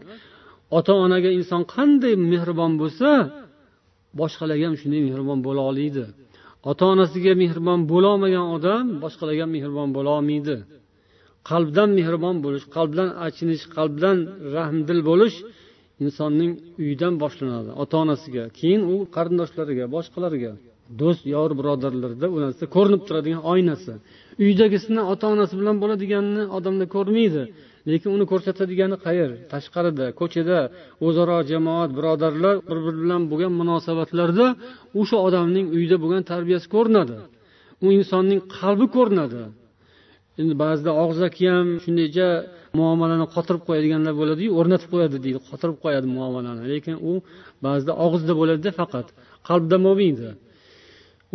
[0.79, 3.11] ota onaga inson qanday mehribon bo'lsa
[4.21, 6.05] boshqalarga ham shunday mehribon bo'la oladi
[6.71, 10.57] ota onasiga mehribon bo'lolmagan odam boshqalarga ham mehribon bo'lolmaydi
[11.51, 14.17] qalbdan mehribon bo'lish qalbdan achinish qalbdan
[14.57, 15.37] rahmdil bo'lish
[16.05, 17.71] insonning uyidan boshlanadi.
[17.83, 20.53] Ota onasiga keyin u qarindoshlariga boshqalarga
[21.01, 23.93] do'st yor birodarlarda u narsa ko'rinib turadigan oynasi.
[24.45, 27.43] Uydagisini ota onasi bilan bo'ladiganini odamlar ko'rmaydi
[27.91, 30.59] lekin uni ko'rsatadigani qayer tashqarida ko'chada
[31.07, 34.47] o'zaro jamoat birodarlar bir biri bilan bo'lgan munosabatlarda
[35.01, 37.17] o'sha odamning uyda bo'lgan tarbiyasi ko'rinadi.
[37.85, 39.41] U insonning qalbi ko'rinadi.
[40.41, 42.29] Endi ba'zida og'zaki ham shundaycha
[42.79, 46.63] muomalani qotirib qo'yadiganlar bo'ladiyu o'rnatib qo'yadi deydi qotirib qo'yadi muomalani.
[46.73, 47.13] Lekin u
[47.67, 49.07] ba'zida og'izda bo'ladida faqat
[49.49, 50.29] qalbda bo'lmaydi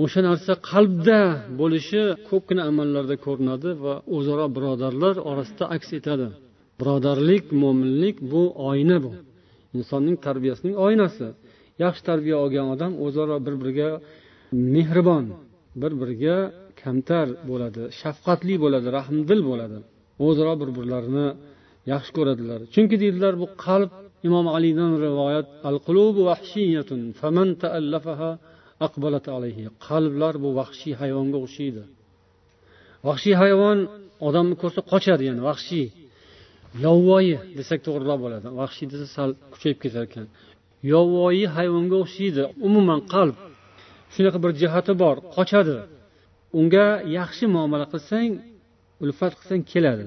[0.03, 1.19] o'sha narsa qalbda
[1.61, 6.27] bo'lishi ko'pgina amallarda ko'rinadi va o'zaro birodarlar orasida aks etadi.
[6.79, 9.11] Birodarlik mo'minlik bu oyna bu.
[9.77, 11.27] Insonning tarbiyasining oynasi.
[11.83, 13.89] Yaxshi tarbiya olgan odam o'zaro bir biriga
[14.75, 15.25] mehribon
[15.81, 16.37] bir biriga
[16.83, 19.77] kamtar bo'ladi shafqatli bo'ladi rahmdil bo'ladi.
[20.25, 21.27] O'zaro bir birlarini
[21.91, 22.59] yaxshi ko'radilar.
[22.73, 23.91] Chunki deydilar bu qalb
[24.27, 28.31] imom alidan rivoyat al qulubu vahshiyatun faman taallafaha
[28.87, 29.65] aqbalat alayhi.
[29.87, 31.83] Qalblar bu vahshiy hayvonga o'xshaydi.
[33.07, 33.77] Vahshiy hayvon
[34.27, 35.87] odamni ko'rsa qochadi ya'ni vahshiy.
[36.85, 38.47] Yovvoyi desak to'g'riroq bo'ladi.
[38.61, 40.25] Vahshiy desa sal kuchayib ketar ekan.
[40.93, 43.35] Yovvoyi hayvonga o'xshaydi umuman qalb.
[44.13, 45.77] Shunaqa bir jihati bor qochadi.
[46.59, 46.87] Unga
[47.17, 48.31] yaxshi muomala qilsang
[49.03, 50.05] ulfat qilsang keladi.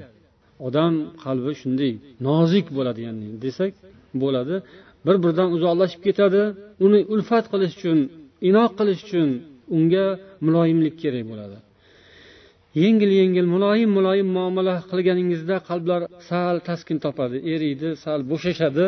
[0.67, 0.95] Odam
[1.25, 1.93] qalbi shunday
[2.29, 3.73] nozik bo'ladi ya'ni desak
[4.23, 4.57] bo'ladi.
[5.07, 6.43] Bir biridan uzoqlashib ketadi
[6.85, 7.99] uni ulfat qilish uchun
[8.49, 9.29] inoq qilish uchun
[9.77, 10.07] unga
[10.47, 11.57] muloyimlik kerak bo'ladi.
[12.83, 18.87] Yengil yengil muloyim muloyim muomala qilganingizda qalblar sal taskin topadi eriydi sal bo'shashadi.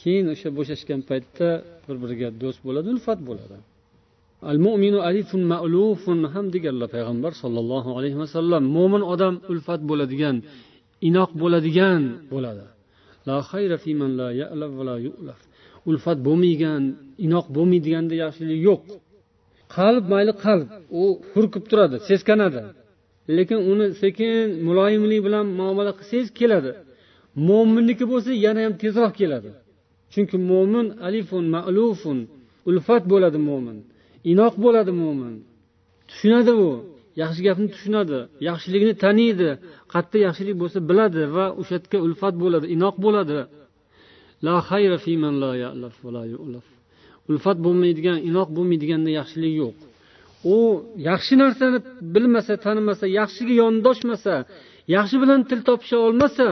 [0.00, 1.48] Keyin o'sha bo'shashgan paytda
[1.86, 3.56] bir biriga do'st bo'ladi ulfat bo'ladi.
[4.50, 10.36] Al mo'minu alifun ma'lufun ham deganlar payg'ambar sollallohu alayhi vasallam mo'min odam ulfat bo'ladigan
[11.08, 12.64] inoq bo'ladigan bo'ladi.
[13.28, 15.40] La xayra man la ya'laf va la yu'laf.
[15.90, 16.82] Ulfat bo'lmaydigan
[17.26, 18.82] inoq bo'lmaydiganda yaxshilik yo'q.
[19.76, 20.68] Qalb mayli qalb
[21.00, 22.62] u hurkib turadi seskanadi.
[23.36, 26.72] Lekin uni sekin muloyimlik bilan muomala qilsangiz keladi.
[27.48, 29.50] Mo'minniki bo'lsa yana ham tezroq keladi.
[30.12, 32.18] Chunki mo'min alifun ma'lufun
[32.68, 33.78] ulfat bo'ladi mo'min
[34.32, 35.34] inoq bo'ladi mo'min
[36.10, 36.70] tushunadi u.
[37.22, 38.18] Yaxshi gapni tushunadi.
[38.48, 39.50] Yaxshilikni taniydi.
[39.92, 43.38] Qayerda yaxshilik bo'lsa biladi va o'sha yerga ulfat bo'ladi inoq bo'ladi.
[44.46, 46.66] La xayra man la ya'laf va la yu'laf.
[47.30, 49.74] Ulfat bo'lmaydigan inoq bo'lmaydiganda yaxshilik yo'q.
[50.56, 50.58] U
[51.08, 51.78] yaxshi narsani
[52.14, 54.34] bilmasa tanimasa yaxshiga yondoshmasa
[54.96, 56.46] yaxshi bilan til topisha olmasa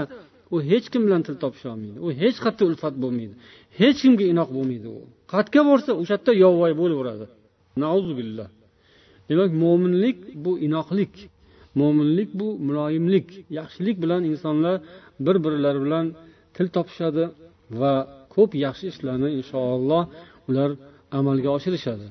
[0.55, 1.99] u hech kim bilan til topisha olmaydi.
[2.07, 3.35] U hech qayerda ulfat bo'lmaydi.
[3.81, 5.01] Hech kimga inoq bo'lmaydi u.
[5.33, 7.27] Qayerga borsa o'sha yerda yovvoyi bo'laveradi.
[8.19, 8.49] Billah
[9.29, 11.15] demak mo'minlik bu inoqlik.
[11.81, 14.77] Mo'minlik bu muloyimlik yaxshilik bilan insonlar
[15.25, 16.07] bir birlari bilan
[16.57, 17.25] til topishadi
[17.81, 17.95] va
[18.35, 20.03] ko'p yaxshi ishlarni inshaalloh
[20.49, 20.71] ular
[21.19, 22.07] amalga oshirishadi.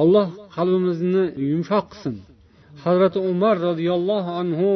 [0.00, 2.16] Alloh qalbimizni yumshoq qilsin.
[2.84, 4.70] Hazrati umar roziyallohu anhu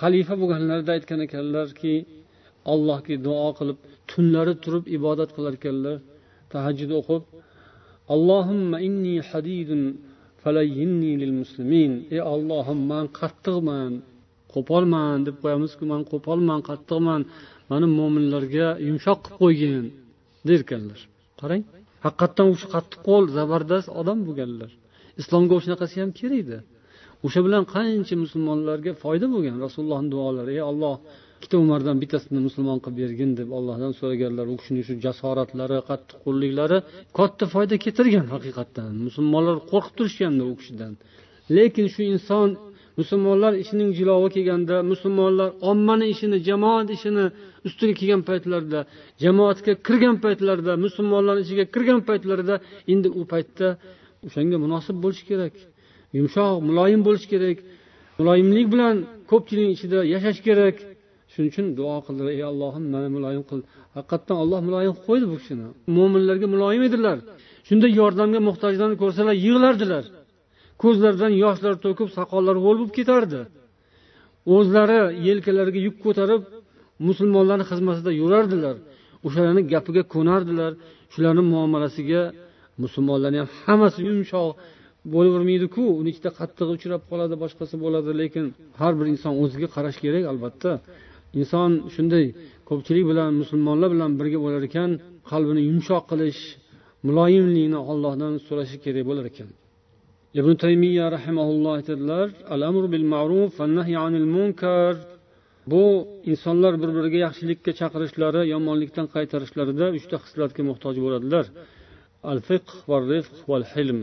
[0.00, 1.94] xalifa bo'lganlarida aytgan ekanlarki
[2.72, 3.78] allohga duo qilib
[4.10, 5.96] tunlari turib ibodat qilar ekanlar.
[6.52, 7.22] Tahajjud o'qib
[8.14, 9.82] allohimma inni hadidun
[10.42, 11.92] falayyinni lil muslimin.
[12.14, 13.92] Ey ollohim man qattiqman
[14.54, 17.20] qo'polman deb qo'yamizku man qo'polman qattiqman.
[17.70, 19.84] Mani mo'minlarga yumshoq qilib qo'ygin
[20.48, 21.00] derkanlar.
[21.40, 21.62] Qarang
[22.06, 24.70] haqiqatdan o'sha kishi qattiqqo'l zabardast odam bo'lganlar.
[25.20, 26.58] Islomga shunaqasi ham kerak edi
[27.26, 30.50] o'sha bilan qancha musulmonlarga foyda bo'lgan rasulullohni duolari.
[30.58, 30.96] Ey olloh
[31.36, 36.78] ikkita umardan bittasini musulmon qilib bergin deb ollohdan so'raganlar u kishini shu jasoratlari qattiqqo'lliklari
[37.18, 38.90] katta foyda keltirgan haqiqatdan.
[39.06, 40.92] Musulmonlar qo'rqib turishgandi u kishidan.
[41.56, 42.48] Lekin shu inson
[43.00, 47.24] musulmonlar ishining jilovi kelganda musulmonlar ommani ishini jamoat ishini
[47.68, 48.80] ustiga kelgan paytlarida
[49.24, 52.54] jamoatga kirgan paytlarida musulmonlarni ichiga kirgan paytlarida
[52.92, 53.68] endi u paytda
[54.26, 55.54] o'shanga munosib bo'lish kerak
[56.16, 57.58] yumshoq muloyim bo'lish kerak
[58.18, 58.96] muloyimlik bilan
[59.30, 60.76] ko'pchilikni ichida yashash kerak.
[61.36, 63.60] Shuning uchun duo qildilar ey allohim mani muloyim qil.
[63.96, 65.66] Haqiqatdan olloh muloyim qilib qo'ydi bu kishini.
[65.96, 67.18] Mo'minlarga muloyim edilar.
[67.68, 70.04] Shunday yordamga muhtojlarni ko'rsalar yig'lardilar.
[70.82, 73.40] Ko'zlaridan yoshlar to'kib soqollari ho'l bo'lib ketardi.
[74.56, 76.42] O'zlari yelkalariga yuk ko'tarib
[77.08, 78.76] musulmonlarni xizmatida yurardilar.
[79.26, 80.72] O'shalarni gapiga ko'nardilar.
[81.12, 82.22] Shularni muomalasiga
[82.82, 84.50] musulmonlarni ham hammasi yumshoq
[85.14, 88.44] bo'lavermaydiku uni ichida qattiq uchrab qoladi boshqasi bo'ladi lekin
[88.80, 90.70] har bir inson o'ziga qarash kerak albatta.
[91.40, 92.26] Inson shunday
[92.68, 94.90] ko'pchilik bilan musulmonlar bilan birga bo'lar ekan
[95.30, 96.40] qalbini yumshoq qilish
[97.06, 99.48] muloyimlikni ollohdan so'rashi kerak bo'lar ekan.
[100.40, 104.94] Ibn taymiya rahimaulloh aytadilar al amru bil ma'ruf va nahy anil munkar.
[105.72, 105.84] Bu
[106.30, 111.44] insonlar bir biriga yaxshilikka chaqirishlari yomonlikdan qaytarishlarida uchta xislatga muhtoj bo'ladilar.
[112.30, 114.00] Al fiqh va rifq val hilm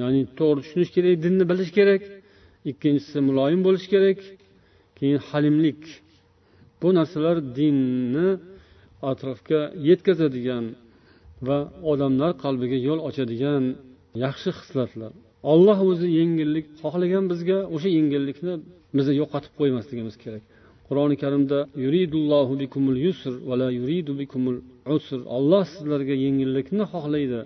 [0.00, 2.02] ya'ni to'g'ri tushunish kerak dinni bilish kerak.
[2.70, 4.18] Ikkinchisi muloyim bo'lish kerak.
[4.98, 5.82] Keyin halimlik.
[6.82, 8.28] Bu narsalar dinni
[9.10, 10.64] atrofga yetkazadigan
[11.48, 11.58] va
[11.92, 13.62] odamlar qalbiga yo'l ochadigan
[14.24, 15.12] yaxshi xislatlar.
[15.52, 18.54] Olloh o'zi yengillik xohlagan bizga o'sha yengillikni
[18.96, 20.42] bizni yo'qotib qo'ymasligimiz kerak.
[20.88, 21.58] Qur'oni karimda
[25.36, 27.40] olloh sizlarga yengillikni xohlaydi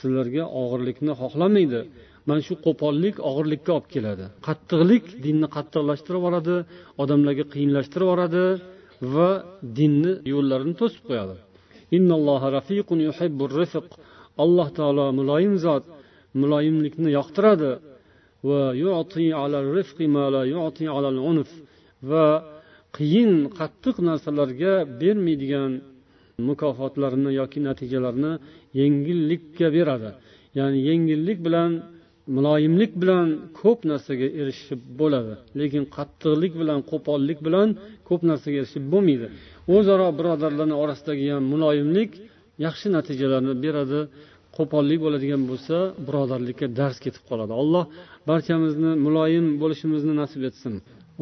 [0.00, 1.80] sizlarga og'irlikni xohlamaydi.
[2.28, 4.24] Mana shu qo'pollik og'irlikka olib keladi.
[4.46, 6.56] Qattiqlik dinni qattiqlashtirib yuboradi
[7.02, 8.44] odamlarga qiyinlashtirib yuboradi.
[9.14, 9.30] Va
[9.78, 11.36] dinni yo'llarini to'sib qo'yadi.
[14.44, 15.84] Alloh taolo muloyim zot
[16.40, 17.72] muloyimlikni yoqtiradi.
[22.10, 22.26] Va
[22.96, 25.72] qiyin qattiq narsalarga bermaydigan
[26.48, 28.32] mukofotlarni yoki natijalarni
[28.80, 30.10] yengillikka beradi.
[30.58, 31.70] Ya'ni yengillik bilan
[32.36, 33.26] muloyimlik bilan
[33.60, 35.34] ko'p narsaga erishib bo'ladi.
[35.60, 37.68] Lekin qattiqlik bilan qo'pollik bilan
[38.08, 39.26] ko'p narsaga erishib bo'lmaydi.
[39.76, 42.10] O'zaro birodarlarni orasidagi ham muloyimlik
[42.66, 44.00] yaxshi natijalarni beradi.
[44.56, 45.76] Qo'pollik bo'ladigan bo'lsa
[46.06, 47.52] birodarlikka dars ketib qoladi.
[47.62, 47.84] Alloh
[48.30, 50.74] barchamizni muloyim bo'lishimizni nasib etsin.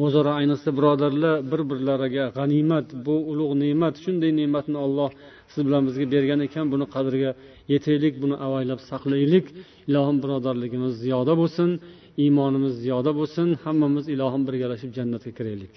[0.05, 5.09] O'zaro ayniqsa birodarlar bir birlariga g'animat bu ulug' ne'mat shunday ne'matni olloh
[5.51, 7.31] siz bilan bizga bergan ekan buni qadriga
[7.72, 9.46] yetaylik buni avaylab saqlaylik
[9.90, 11.70] ilohim birodarligimiz ziyoda bo'lsin
[12.22, 15.74] iymonimiz ziyoda bo'lsin hammamiz ilohim birgalashib jannatga kiraylik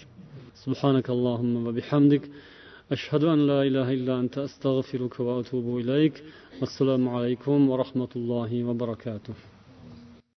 [0.65, 2.24] سبحانك اللهم وبحمدك
[2.95, 6.15] أشهد أن لا إله إلا أنت أستغفرك وأتوب إليك
[6.59, 9.51] والسلام عليكم ورحمة الله وبركاته